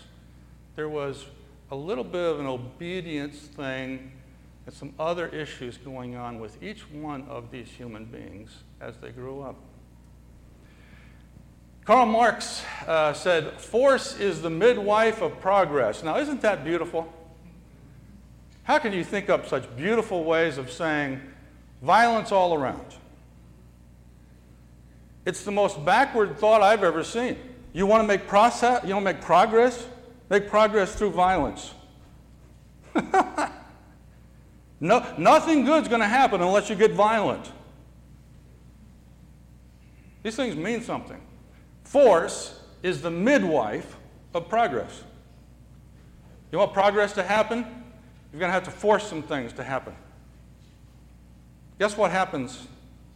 There 0.76 0.88
was 0.88 1.26
a 1.70 1.76
little 1.76 2.04
bit 2.04 2.22
of 2.22 2.40
an 2.40 2.46
obedience 2.46 3.38
thing 3.40 4.12
and 4.64 4.74
some 4.74 4.94
other 4.98 5.28
issues 5.28 5.76
going 5.76 6.16
on 6.16 6.38
with 6.38 6.62
each 6.62 6.88
one 6.90 7.24
of 7.28 7.50
these 7.50 7.68
human 7.68 8.04
beings 8.04 8.62
as 8.80 8.96
they 8.98 9.10
grew 9.10 9.42
up. 9.42 9.56
Karl 11.84 12.06
Marx 12.06 12.62
uh, 12.86 13.12
said, 13.12 13.60
Force 13.60 14.18
is 14.18 14.40
the 14.40 14.50
midwife 14.50 15.20
of 15.20 15.40
progress. 15.40 16.02
Now, 16.04 16.18
isn't 16.18 16.40
that 16.42 16.64
beautiful? 16.64 17.12
How 18.64 18.78
can 18.78 18.92
you 18.92 19.02
think 19.02 19.28
up 19.28 19.48
such 19.48 19.64
beautiful 19.76 20.22
ways 20.22 20.58
of 20.58 20.70
saying 20.70 21.20
violence 21.82 22.30
all 22.30 22.54
around? 22.54 22.94
It's 25.24 25.44
the 25.44 25.50
most 25.50 25.84
backward 25.84 26.38
thought 26.38 26.62
I've 26.62 26.84
ever 26.84 27.02
seen. 27.02 27.36
You 27.72 27.86
want 27.86 28.02
to 28.02 28.06
make 28.06 28.28
process, 28.28 28.84
you 28.84 28.94
want 28.94 29.06
to 29.06 29.12
make 29.14 29.22
progress? 29.22 29.86
Make 30.30 30.48
progress 30.48 30.94
through 30.94 31.10
violence. 31.10 31.74
no, 34.80 35.04
nothing 35.18 35.64
good's 35.64 35.88
going 35.88 36.00
to 36.00 36.06
happen 36.06 36.40
unless 36.40 36.70
you 36.70 36.76
get 36.76 36.92
violent. 36.92 37.50
These 40.22 40.36
things 40.36 40.54
mean 40.54 40.82
something. 40.82 41.20
Force 41.84 42.58
is 42.82 43.02
the 43.02 43.10
midwife 43.10 43.96
of 44.34 44.48
progress. 44.48 45.02
You 46.50 46.58
want 46.58 46.72
progress 46.72 47.12
to 47.14 47.22
happen? 47.22 47.58
You're 48.32 48.40
going 48.40 48.48
to 48.48 48.54
have 48.54 48.64
to 48.64 48.70
force 48.70 49.06
some 49.06 49.22
things 49.22 49.52
to 49.54 49.64
happen. 49.64 49.94
Guess 51.78 51.96
what 51.96 52.10
happens 52.10 52.66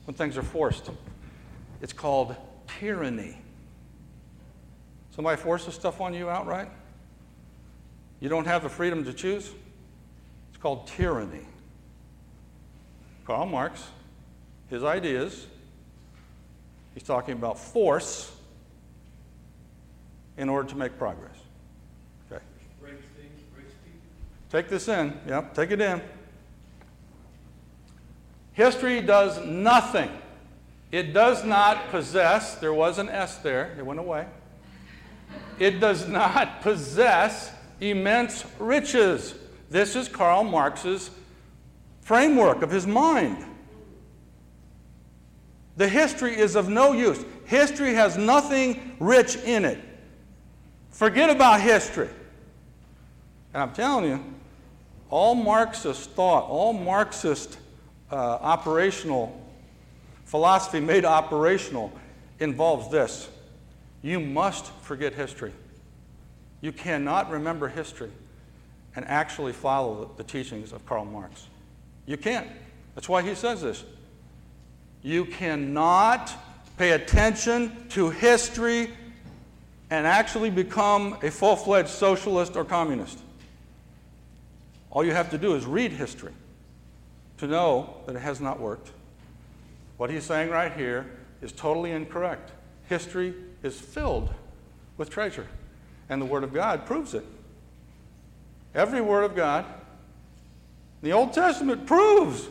when 0.05 0.15
things 0.15 0.37
are 0.37 0.43
forced? 0.43 0.91
It's 1.81 1.93
called 1.93 2.37
tyranny. 2.81 3.39
Somebody 5.11 5.41
forces 5.41 5.75
stuff 5.75 6.01
on 6.01 6.13
you 6.13 6.29
outright? 6.29 6.69
You 8.21 8.29
don't 8.29 8.47
have 8.47 8.63
the 8.63 8.69
freedom 8.69 9.05
to 9.05 9.13
choose? 9.13 9.51
It's 10.51 10.61
called 10.61 10.87
tyranny. 10.87 11.47
Karl 13.27 13.47
Marx, 13.47 13.89
his 14.69 14.85
ideas, 14.85 15.47
he's 16.95 17.03
talking 17.03 17.35
about 17.35 17.59
force 17.59 18.36
in 20.37 20.49
order 20.49 20.69
to 20.69 20.77
make 20.77 20.99
progress. 20.99 21.37
Okay. 22.31 22.43
Breaks 22.81 23.05
things, 23.17 23.41
breaks 23.55 23.73
people. 23.85 24.01
Take 24.51 24.69
this 24.69 24.89
in. 24.89 25.19
Yep, 25.27 25.55
take 25.55 25.71
it 25.71 25.81
in. 25.81 26.03
History 28.53 29.01
does 29.01 29.45
nothing. 29.45 30.11
It 30.93 31.13
does 31.13 31.45
not 31.45 31.91
possess, 31.91 32.55
there 32.55 32.73
was 32.73 32.99
an 32.99 33.09
S 33.09 33.37
there, 33.39 33.75
it 33.79 33.85
went 33.85 34.01
away. 34.01 34.27
It 35.59 35.81
does 35.81 36.09
not 36.09 36.63
possess 36.63 37.53
immense 37.81 38.45
riches. 38.59 39.35
This 39.69 39.97
is 39.97 40.09
Karl 40.09 40.45
Marx's 40.45 41.11
framework 42.01 42.63
of 42.63 42.71
his 42.71 42.87
mind. 42.87 43.45
The 45.77 45.89
history 45.89 46.39
is 46.39 46.57
of 46.57 46.69
no 46.69 46.93
use. 46.93 47.23
History 47.45 47.95
has 47.95 48.17
nothing 48.17 48.97
rich 48.99 49.37
in 49.37 49.65
it. 49.65 49.79
Forget 50.97 51.29
about 51.29 51.61
history. 51.61 52.09
And 53.53 53.63
I'm 53.63 53.75
telling 53.75 54.07
you, 54.07 54.25
all 55.11 55.35
Marxist 55.35 56.11
thought, 56.13 56.49
all 56.49 56.73
Marxist 56.73 57.59
uh, 58.11 58.15
operational 58.15 59.39
philosophy 60.25 60.81
made 60.81 61.05
operational 61.05 61.93
involves 62.41 62.91
this 62.91 63.29
you 64.01 64.21
must 64.21 64.73
forget 64.81 65.13
history. 65.13 65.53
You 66.63 66.73
cannot 66.73 67.31
remember 67.31 67.69
history 67.69 68.11
and 68.95 69.05
actually 69.05 69.53
follow 69.53 70.11
the 70.17 70.25
teachings 70.25 70.73
of 70.73 70.87
Karl 70.87 71.05
Marx. 71.05 71.49
You 72.07 72.17
can't. 72.17 72.49
That's 72.95 73.09
why 73.09 73.21
he 73.21 73.35
says 73.35 73.61
this. 73.61 73.85
You 75.03 75.27
cannot 75.27 76.33
pay 76.79 76.93
attention 76.93 77.87
to 77.91 78.09
history 78.09 78.93
and 79.91 80.07
actually 80.07 80.51
become 80.51 81.17
a 81.23 81.31
full 81.31 81.57
fledged 81.57 81.89
socialist 81.89 82.57
or 82.57 82.65
communist. 82.65 83.19
All 84.91 85.05
you 85.05 85.13
have 85.13 85.31
to 85.31 85.39
do 85.39 85.55
is 85.55 85.65
read 85.65 85.93
history 85.93 86.33
to 87.39 87.47
know 87.47 87.97
that 88.07 88.17
it 88.17 88.21
has 88.21 88.41
not 88.41 88.59
worked. 88.59 88.91
What 89.97 90.11
he's 90.11 90.25
saying 90.25 90.51
right 90.51 90.73
here 90.73 91.07
is 91.43 91.53
totally 91.53 91.93
incorrect. 91.93 92.51
History 92.89 93.35
is 93.63 93.79
filled 93.79 94.33
with 94.97 95.11
treasure, 95.11 95.47
and 96.09 96.21
the 96.21 96.27
Word 96.27 96.45
of 96.45 96.53
God 96.53 96.87
proves 96.87 97.15
it. 97.15 97.25
Every 98.75 99.01
Word 99.01 99.25
of 99.25 99.37
God, 99.37 99.65
the 101.03 101.13
Old 101.13 101.33
Testament 101.33 101.87
proves. 101.87 102.49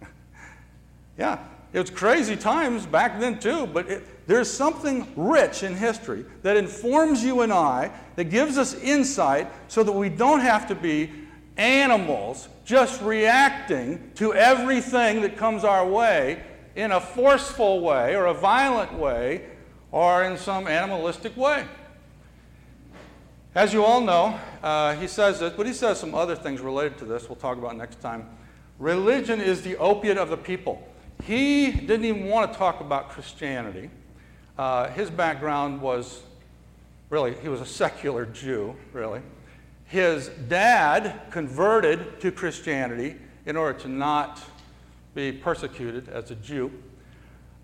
yeah, 1.18 1.38
it 1.72 1.78
was 1.78 1.90
crazy 1.90 2.36
times 2.36 2.86
back 2.86 3.20
then 3.20 3.38
too, 3.38 3.66
but 3.66 3.88
it, 3.88 4.04
there's 4.26 4.50
something 4.50 5.10
rich 5.16 5.62
in 5.62 5.74
history 5.74 6.24
that 6.42 6.56
informs 6.56 7.24
you 7.24 7.40
and 7.42 7.52
I, 7.52 7.90
that 8.16 8.24
gives 8.24 8.58
us 8.58 8.74
insight 8.74 9.48
so 9.68 9.82
that 9.82 9.92
we 9.92 10.08
don't 10.08 10.40
have 10.40 10.68
to 10.68 10.74
be 10.74 11.10
animals 11.56 12.48
just 12.64 13.02
reacting 13.02 14.10
to 14.14 14.32
everything 14.34 15.22
that 15.22 15.36
comes 15.36 15.64
our 15.64 15.86
way 15.86 16.42
in 16.76 16.92
a 16.92 17.00
forceful 17.00 17.80
way 17.80 18.14
or 18.16 18.26
a 18.26 18.34
violent 18.34 18.92
way 18.94 19.46
or 19.92 20.24
in 20.24 20.36
some 20.36 20.66
animalistic 20.66 21.36
way. 21.36 21.66
As 23.54 23.72
you 23.72 23.84
all 23.84 24.00
know, 24.00 24.38
uh, 24.62 24.94
he 24.94 25.08
says 25.08 25.40
this, 25.40 25.52
but 25.56 25.66
he 25.66 25.72
says 25.72 25.98
some 25.98 26.14
other 26.14 26.36
things 26.36 26.60
related 26.60 26.98
to 26.98 27.04
this 27.04 27.28
we'll 27.28 27.36
talk 27.36 27.58
about 27.58 27.76
next 27.76 28.00
time. 28.00 28.28
Religion 28.78 29.40
is 29.40 29.62
the 29.62 29.76
opiate 29.76 30.16
of 30.16 30.30
the 30.30 30.36
people. 30.36 30.86
He 31.24 31.72
didn't 31.72 32.04
even 32.04 32.26
want 32.26 32.52
to 32.52 32.58
talk 32.58 32.80
about 32.80 33.10
Christianity. 33.10 33.90
Uh, 34.58 34.88
his 34.88 35.10
background 35.10 35.80
was 35.80 36.22
really, 37.08 37.34
he 37.42 37.48
was 37.48 37.60
a 37.60 37.66
secular 37.66 38.26
Jew, 38.26 38.76
really. 38.92 39.22
His 39.86 40.28
dad 40.48 41.20
converted 41.30 42.20
to 42.20 42.30
Christianity 42.30 43.16
in 43.46 43.56
order 43.56 43.78
to 43.80 43.88
not 43.88 44.40
be 45.14 45.32
persecuted 45.32 46.08
as 46.08 46.30
a 46.30 46.36
Jew. 46.36 46.70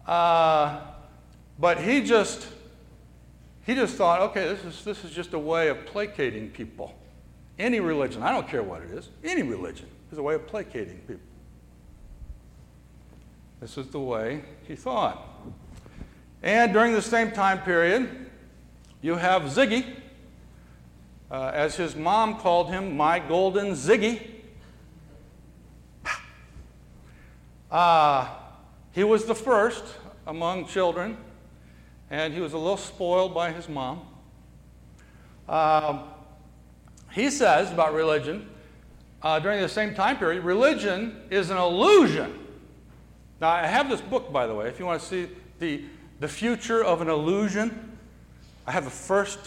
Uh, 0.06 0.80
but 1.58 1.78
he 1.78 2.02
just 2.02 2.48
he 3.66 3.74
just 3.74 3.96
thought, 3.96 4.20
okay, 4.20 4.46
this 4.46 4.64
is, 4.64 4.84
this 4.84 5.04
is 5.04 5.10
just 5.10 5.32
a 5.32 5.38
way 5.38 5.68
of 5.68 5.86
placating 5.86 6.50
people. 6.50 6.94
Any 7.58 7.80
religion, 7.80 8.22
I 8.22 8.30
don't 8.30 8.46
care 8.46 8.62
what 8.62 8.82
it 8.82 8.92
is, 8.92 9.08
any 9.24 9.42
religion 9.42 9.88
is 10.12 10.18
a 10.18 10.22
way 10.22 10.36
of 10.36 10.46
placating 10.46 10.98
people. 10.98 11.20
This 13.60 13.76
is 13.76 13.88
the 13.88 13.98
way 13.98 14.44
he 14.68 14.76
thought. 14.76 15.20
And 16.46 16.72
during 16.72 16.92
the 16.92 17.02
same 17.02 17.32
time 17.32 17.60
period, 17.62 18.08
you 19.02 19.16
have 19.16 19.42
Ziggy, 19.42 19.84
uh, 21.28 21.50
as 21.52 21.74
his 21.74 21.96
mom 21.96 22.38
called 22.38 22.70
him, 22.70 22.96
my 22.96 23.18
golden 23.18 23.72
Ziggy. 23.72 24.22
Uh, 27.68 28.28
he 28.92 29.02
was 29.02 29.24
the 29.24 29.34
first 29.34 29.82
among 30.24 30.68
children 30.68 31.16
and 32.10 32.32
he 32.32 32.40
was 32.40 32.52
a 32.52 32.58
little 32.58 32.76
spoiled 32.76 33.34
by 33.34 33.50
his 33.50 33.68
mom. 33.68 34.06
Um, 35.48 36.04
he 37.10 37.28
says 37.28 37.72
about 37.72 37.92
religion 37.92 38.48
uh, 39.20 39.40
during 39.40 39.60
the 39.60 39.68
same 39.68 39.96
time 39.96 40.16
period 40.16 40.44
religion 40.44 41.22
is 41.28 41.50
an 41.50 41.56
illusion. 41.56 42.38
Now, 43.40 43.48
I 43.48 43.66
have 43.66 43.88
this 43.88 44.00
book, 44.00 44.32
by 44.32 44.46
the 44.46 44.54
way, 44.54 44.68
if 44.68 44.78
you 44.78 44.86
want 44.86 45.02
to 45.02 45.06
see 45.08 45.28
the, 45.58 45.82
the 46.20 46.28
future 46.28 46.82
of 46.82 47.00
an 47.00 47.08
illusion. 47.08 47.98
I 48.66 48.72
have 48.72 48.86
a 48.86 48.90
first 48.90 49.38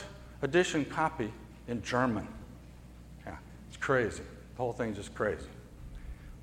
edition 0.41 0.86
copy 0.86 1.32
in 1.67 1.82
German. 1.82 2.27
Yeah, 3.25 3.38
it's 3.67 3.77
crazy. 3.77 4.23
The 4.55 4.62
whole 4.62 4.73
thing's 4.73 4.97
just 4.97 5.13
crazy. 5.13 5.47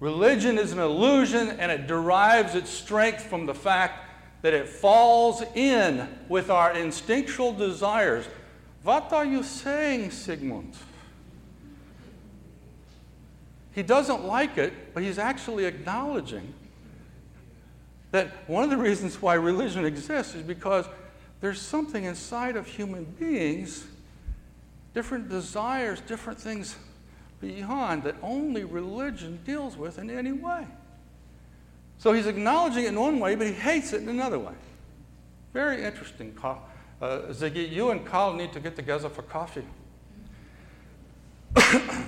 Religion 0.01 0.59
is 0.59 0.73
an 0.73 0.79
illusion 0.79 1.51
and 1.59 1.73
it 1.73 1.87
derives 1.87 2.55
its 2.55 2.71
strength 2.71 3.23
from 3.25 3.47
the 3.47 3.55
fact 3.55 4.05
that 4.43 4.53
it 4.53 4.69
falls 4.69 5.43
in 5.55 6.09
with 6.29 6.51
our 6.51 6.73
instinctual 6.73 7.53
desires. 7.53 8.27
What 8.83 9.13
are 9.13 9.25
you 9.25 9.43
saying, 9.43 10.11
Sigmund? 10.11 10.75
He 13.73 13.83
doesn't 13.83 14.25
like 14.25 14.59
it, 14.59 14.95
but 14.95 15.03
he's 15.03 15.19
actually 15.19 15.65
acknowledging 15.65 16.53
that 18.17 18.29
one 18.47 18.65
of 18.65 18.71
the 18.71 18.77
reasons 18.79 19.21
why 19.21 19.35
religion 19.35 19.85
exists 19.85 20.35
is 20.35 20.43
because 20.43 20.87
there's 21.41 21.61
something 21.61 22.05
inside 22.05 22.57
of 22.57 22.67
human 22.67 23.05
beings, 23.05 23.87
different 24.95 25.29
desires, 25.29 26.01
different 26.01 26.41
things 26.41 26.77
beyond 27.43 28.05
that 28.05 28.17
only 28.23 28.65
religion 28.65 29.39
deals 29.45 29.77
with 29.77 29.99
in 29.99 30.09
any 30.09 30.33
way. 30.33 30.67
So 31.99 32.15
he's 32.15 32.27
acknowledging 32.27 32.85
it 32.85 32.89
in 32.89 32.99
one 32.99 33.21
way, 33.21 33.35
but 33.35 33.47
he 33.47 33.53
hates 33.53 33.93
it 33.93 34.01
in 34.01 34.09
another 34.09 34.39
way. 34.39 34.55
Very 35.53 35.85
interesting, 35.85 36.35
uh, 36.43 36.57
Ziggy. 37.01 37.71
You 37.71 37.91
and 37.91 38.05
Karl 38.05 38.33
need 38.33 38.53
to 38.55 38.61
get 38.61 38.77
together 38.77 39.11
for 39.11 39.23
coffee. 39.23 39.65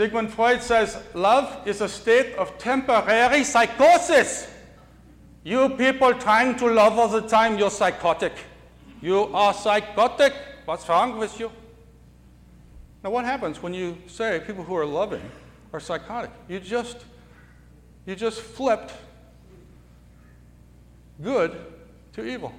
Sigmund 0.00 0.32
Freud 0.32 0.62
says 0.62 0.96
love 1.12 1.68
is 1.68 1.82
a 1.82 1.88
state 1.88 2.34
of 2.36 2.56
temporary 2.56 3.44
psychosis. 3.44 4.50
You 5.44 5.68
people 5.76 6.14
trying 6.14 6.56
to 6.56 6.72
love 6.72 6.98
all 6.98 7.08
the 7.08 7.20
time, 7.20 7.58
you're 7.58 7.70
psychotic. 7.70 8.32
You 9.02 9.24
are 9.34 9.52
psychotic. 9.52 10.32
What's 10.64 10.88
wrong 10.88 11.18
with 11.18 11.38
you? 11.38 11.52
Now, 13.04 13.10
what 13.10 13.26
happens 13.26 13.62
when 13.62 13.74
you 13.74 13.98
say 14.06 14.40
people 14.46 14.64
who 14.64 14.74
are 14.74 14.86
loving 14.86 15.20
are 15.70 15.80
psychotic. 15.80 16.30
You 16.48 16.60
just, 16.60 17.04
you 18.06 18.16
just 18.16 18.40
flipped 18.40 18.94
good 21.22 21.60
to 22.14 22.24
evil. 22.24 22.54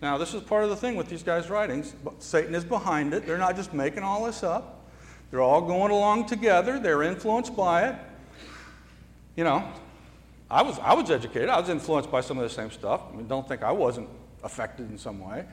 Now, 0.00 0.16
this 0.16 0.32
is 0.32 0.40
part 0.40 0.64
of 0.64 0.70
the 0.70 0.76
thing 0.76 0.96
with 0.96 1.10
these 1.10 1.22
guys' 1.22 1.50
writings. 1.50 1.94
Satan 2.18 2.54
is 2.54 2.64
behind 2.64 3.12
it. 3.12 3.26
They're 3.26 3.36
not 3.36 3.56
just 3.56 3.74
making 3.74 4.02
all 4.02 4.24
this 4.24 4.42
up, 4.42 4.75
they're 5.30 5.40
all 5.40 5.62
going 5.62 5.90
along 5.90 6.26
together, 6.26 6.78
they're 6.78 7.02
influenced 7.02 7.56
by 7.56 7.88
it. 7.88 7.96
you 9.34 9.44
know, 9.44 9.68
I 10.50 10.62
was, 10.62 10.78
I 10.78 10.94
was 10.94 11.10
educated. 11.10 11.48
I 11.48 11.58
was 11.58 11.68
influenced 11.68 12.10
by 12.10 12.20
some 12.20 12.38
of 12.38 12.44
the 12.44 12.54
same 12.54 12.70
stuff. 12.70 13.02
I 13.12 13.16
mean, 13.16 13.26
don't 13.26 13.46
think 13.48 13.62
I 13.62 13.72
wasn't 13.72 14.08
affected 14.44 14.90
in 14.90 14.98
some 14.98 15.18
way. 15.18 15.44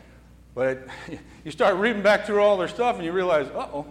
But 0.53 0.88
you 1.43 1.51
start 1.51 1.75
reading 1.77 2.03
back 2.03 2.25
through 2.25 2.41
all 2.41 2.57
their 2.57 2.67
stuff 2.67 2.97
and 2.97 3.05
you 3.05 3.12
realize, 3.12 3.47
uh 3.47 3.67
oh, 3.73 3.86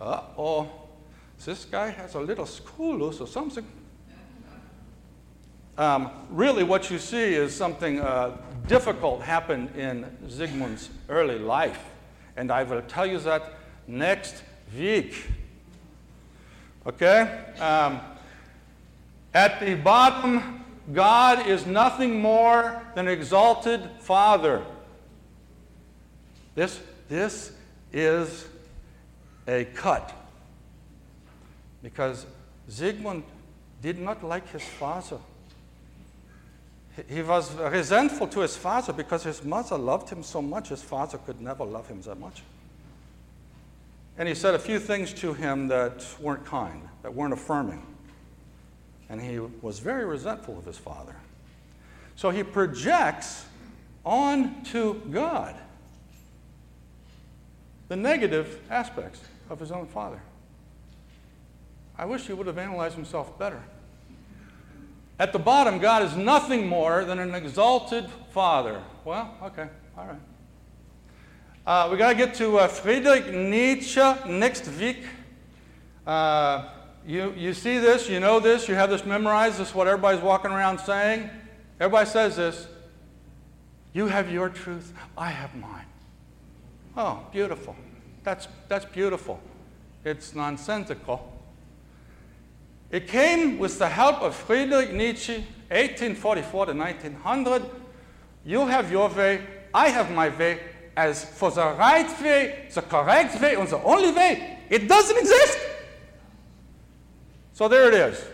uh 0.00 0.22
oh, 0.38 0.70
this 1.44 1.64
guy 1.64 1.90
has 1.90 2.14
a 2.14 2.20
little 2.20 2.46
scrolus 2.46 3.20
or 3.20 3.26
something. 3.26 3.66
Um, 5.76 6.10
really, 6.30 6.64
what 6.64 6.90
you 6.90 6.98
see 6.98 7.34
is 7.34 7.54
something 7.54 8.00
uh, 8.00 8.36
difficult 8.66 9.22
happened 9.22 9.74
in 9.74 10.06
Sigmund's 10.28 10.90
early 11.08 11.38
life. 11.38 11.82
And 12.36 12.50
I 12.50 12.62
will 12.62 12.82
tell 12.82 13.06
you 13.06 13.18
that 13.20 13.54
next 13.86 14.42
week. 14.76 15.26
Okay? 16.86 17.44
Um, 17.58 18.00
at 19.34 19.60
the 19.60 19.74
bottom, 19.74 20.64
God 20.92 21.46
is 21.46 21.66
nothing 21.66 22.20
more 22.20 22.82
than 22.94 23.08
exalted 23.08 23.88
Father. 24.00 24.62
This, 26.54 26.80
this 27.08 27.52
is 27.92 28.46
a 29.46 29.64
cut. 29.64 30.12
Because 31.82 32.26
Sigmund 32.68 33.24
did 33.80 33.98
not 33.98 34.22
like 34.22 34.48
his 34.50 34.62
father. 34.62 35.18
He 37.08 37.22
was 37.22 37.52
resentful 37.54 38.28
to 38.28 38.40
his 38.40 38.56
father 38.56 38.92
because 38.92 39.22
his 39.24 39.42
mother 39.42 39.78
loved 39.78 40.10
him 40.10 40.22
so 40.22 40.42
much, 40.42 40.68
his 40.68 40.82
father 40.82 41.18
could 41.18 41.40
never 41.40 41.64
love 41.64 41.88
him 41.88 42.02
that 42.02 42.18
much. 42.20 42.42
And 44.18 44.28
he 44.28 44.34
said 44.34 44.54
a 44.54 44.58
few 44.58 44.78
things 44.78 45.12
to 45.14 45.32
him 45.32 45.68
that 45.68 46.06
weren't 46.20 46.44
kind, 46.44 46.88
that 47.02 47.14
weren't 47.14 47.32
affirming. 47.32 47.86
And 49.08 49.20
he 49.20 49.38
was 49.38 49.78
very 49.78 50.04
resentful 50.04 50.58
of 50.58 50.64
his 50.64 50.78
father. 50.78 51.16
So 52.16 52.30
he 52.30 52.42
projects 52.42 53.46
onto 54.04 55.00
God 55.10 55.56
the 57.88 57.96
negative 57.96 58.60
aspects 58.70 59.20
of 59.50 59.60
his 59.60 59.70
own 59.70 59.86
father. 59.86 60.20
I 61.98 62.06
wish 62.06 62.26
he 62.26 62.32
would 62.32 62.46
have 62.46 62.58
analyzed 62.58 62.94
himself 62.94 63.38
better. 63.38 63.62
At 65.18 65.32
the 65.32 65.38
bottom, 65.38 65.78
God 65.78 66.02
is 66.02 66.16
nothing 66.16 66.66
more 66.66 67.04
than 67.04 67.18
an 67.18 67.34
exalted 67.34 68.08
Father. 68.30 68.82
Well, 69.04 69.36
okay, 69.42 69.68
all 69.96 70.06
right. 70.06 70.16
Uh, 71.64 71.88
we 71.92 71.96
got 71.96 72.08
to 72.08 72.16
get 72.16 72.34
to 72.34 72.58
uh, 72.58 72.66
Friedrich 72.66 73.32
Nietzsche 73.32 74.02
next 74.26 74.66
week. 74.66 75.04
Uh, 76.04 76.68
you, 77.06 77.32
you 77.36 77.54
see 77.54 77.78
this, 77.78 78.08
you 78.08 78.18
know 78.18 78.40
this, 78.40 78.68
you 78.68 78.74
have 78.74 78.90
this 78.90 79.04
memorized, 79.04 79.58
this 79.58 79.68
is 79.68 79.74
what 79.74 79.86
everybody's 79.86 80.20
walking 80.20 80.50
around 80.50 80.80
saying. 80.80 81.30
Everybody 81.78 82.10
says 82.10 82.34
this. 82.34 82.66
You 83.92 84.08
have 84.08 84.32
your 84.32 84.48
truth, 84.48 84.92
I 85.16 85.30
have 85.30 85.54
mine. 85.54 85.86
Oh, 86.96 87.24
beautiful. 87.30 87.76
That's, 88.24 88.48
that's 88.66 88.86
beautiful. 88.86 89.40
It's 90.04 90.34
nonsensical. 90.34 91.32
It 92.90 93.06
came 93.06 93.58
with 93.58 93.78
the 93.78 93.88
help 93.88 94.20
of 94.20 94.34
Friedrich 94.34 94.92
Nietzsche, 94.92 95.34
1844 95.68 96.66
to 96.66 96.72
1900. 96.72 97.62
You 98.44 98.66
have 98.66 98.90
your 98.90 99.08
way, 99.10 99.46
I 99.72 99.90
have 99.90 100.10
my 100.10 100.28
way, 100.28 100.58
as 100.96 101.24
for 101.24 101.50
the 101.50 101.74
right 101.74 102.08
way, 102.20 102.68
the 102.72 102.82
correct 102.82 103.40
way, 103.40 103.54
and 103.54 103.68
the 103.68 103.82
only 103.82 104.12
way. 104.12 104.58
It 104.70 104.88
doesn't 104.88 105.18
exist. 105.18 105.58
So 107.52 107.68
there 107.68 107.88
it 107.88 107.94
is. 107.94 108.24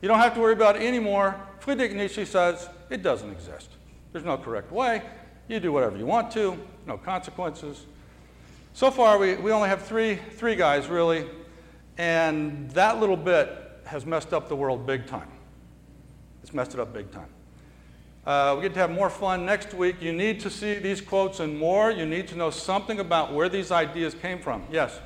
You 0.00 0.08
don't 0.08 0.18
have 0.18 0.34
to 0.34 0.40
worry 0.40 0.52
about 0.52 0.76
it 0.76 0.82
anymore. 0.82 1.34
Friedrich 1.60 1.94
Nietzsche 1.94 2.24
says 2.24 2.68
it 2.90 3.02
doesn't 3.02 3.30
exist. 3.30 3.70
There's 4.12 4.24
no 4.24 4.38
correct 4.38 4.70
way. 4.70 5.02
You 5.48 5.60
do 5.60 5.72
whatever 5.72 5.96
you 5.96 6.06
want 6.06 6.30
to, 6.32 6.58
no 6.86 6.98
consequences. 6.98 7.86
So 8.74 8.90
far, 8.90 9.18
we, 9.18 9.36
we 9.36 9.50
only 9.50 9.68
have 9.68 9.82
three, 9.82 10.16
three 10.32 10.54
guys, 10.54 10.88
really, 10.88 11.26
and 11.96 12.70
that 12.72 13.00
little 13.00 13.16
bit 13.16 13.50
has 13.84 14.06
messed 14.06 14.32
up 14.32 14.48
the 14.48 14.56
world 14.56 14.86
big 14.86 15.06
time. 15.06 15.28
It's 16.42 16.52
messed 16.52 16.74
it 16.74 16.80
up 16.80 16.92
big 16.92 17.10
time. 17.10 17.28
Uh, 18.28 18.54
we 18.56 18.60
get 18.60 18.74
to 18.74 18.78
have 18.78 18.90
more 18.90 19.08
fun 19.08 19.46
next 19.46 19.72
week. 19.72 20.02
You 20.02 20.12
need 20.12 20.38
to 20.40 20.50
see 20.50 20.74
these 20.74 21.00
quotes 21.00 21.40
and 21.40 21.58
more. 21.58 21.90
You 21.90 22.04
need 22.04 22.28
to 22.28 22.36
know 22.36 22.50
something 22.50 23.00
about 23.00 23.32
where 23.32 23.48
these 23.48 23.70
ideas 23.70 24.12
came 24.12 24.38
from. 24.38 24.64
Yes? 24.70 25.00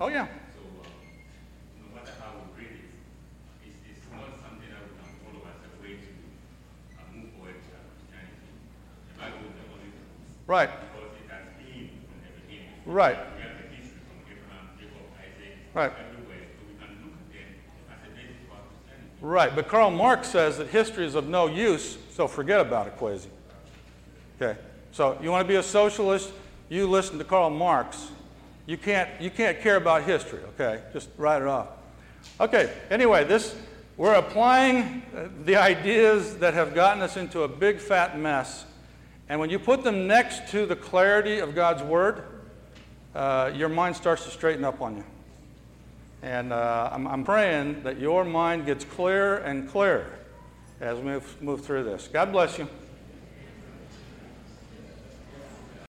Oh, 0.00 0.08
yeah. 0.08 0.26
Right, 10.46 10.68
because 10.68 11.16
it 11.24 11.30
has 11.32 11.48
been 11.56 11.88
from 12.04 12.20
the 12.20 12.30
beginning. 12.44 12.68
right, 12.84 13.16
We 13.16 13.42
have 13.42 13.56
the 13.64 13.74
history 13.74 14.04
from 14.04 14.20
Abraham, 14.28 14.76
Jacob, 14.76 15.08
Isaac, 15.16 15.56
Right. 15.72 15.92
everywhere, 16.04 16.44
so 16.52 16.68
we 16.68 16.76
can 16.76 16.92
look 17.00 17.16
at 17.16 17.32
them 17.32 17.48
as 17.88 18.00
a 18.04 18.10
basis 18.12 18.44
for 18.44 18.60
our 18.60 18.68
Christianity. 18.68 19.13
Right. 19.24 19.54
But 19.54 19.68
Karl 19.68 19.90
Marx 19.90 20.28
says 20.28 20.58
that 20.58 20.68
history 20.68 21.06
is 21.06 21.14
of 21.14 21.28
no 21.28 21.46
use, 21.46 21.98
so 22.12 22.28
forget 22.28 22.60
about 22.60 22.86
it, 22.86 22.96
Quasi. 22.96 23.28
Okay. 24.40 24.58
So 24.92 25.18
you 25.22 25.30
want 25.30 25.42
to 25.42 25.48
be 25.48 25.56
a 25.56 25.62
socialist? 25.62 26.32
You 26.68 26.86
listen 26.86 27.18
to 27.18 27.24
Karl 27.24 27.50
Marx. 27.50 28.10
You 28.66 28.76
can't, 28.78 29.08
you 29.20 29.30
can't 29.30 29.60
care 29.60 29.76
about 29.76 30.04
history, 30.04 30.40
okay? 30.54 30.82
Just 30.92 31.08
write 31.18 31.42
it 31.42 31.48
off. 31.48 31.68
Okay, 32.40 32.72
anyway, 32.90 33.24
this, 33.24 33.54
we're 33.96 34.14
applying 34.14 35.02
uh, 35.14 35.28
the 35.44 35.56
ideas 35.56 36.38
that 36.38 36.54
have 36.54 36.74
gotten 36.74 37.02
us 37.02 37.16
into 37.16 37.42
a 37.42 37.48
big 37.48 37.78
fat 37.78 38.18
mess. 38.18 38.64
And 39.28 39.38
when 39.38 39.50
you 39.50 39.58
put 39.58 39.84
them 39.84 40.06
next 40.06 40.50
to 40.52 40.64
the 40.64 40.76
clarity 40.76 41.40
of 41.40 41.54
God's 41.54 41.82
Word, 41.82 42.22
uh, 43.14 43.50
your 43.54 43.68
mind 43.68 43.96
starts 43.96 44.24
to 44.24 44.30
straighten 44.30 44.64
up 44.64 44.80
on 44.80 44.96
you. 44.96 45.04
And 46.24 46.54
uh, 46.54 46.88
I'm, 46.90 47.06
I'm 47.06 47.22
praying 47.22 47.82
that 47.82 48.00
your 48.00 48.24
mind 48.24 48.64
gets 48.64 48.82
clearer 48.82 49.36
and 49.36 49.68
clearer 49.68 50.10
as 50.80 50.96
we 50.96 51.04
move, 51.04 51.42
move 51.42 51.66
through 51.66 51.84
this. 51.84 52.08
God 52.10 52.32
bless 52.32 52.58
you. 52.58 52.66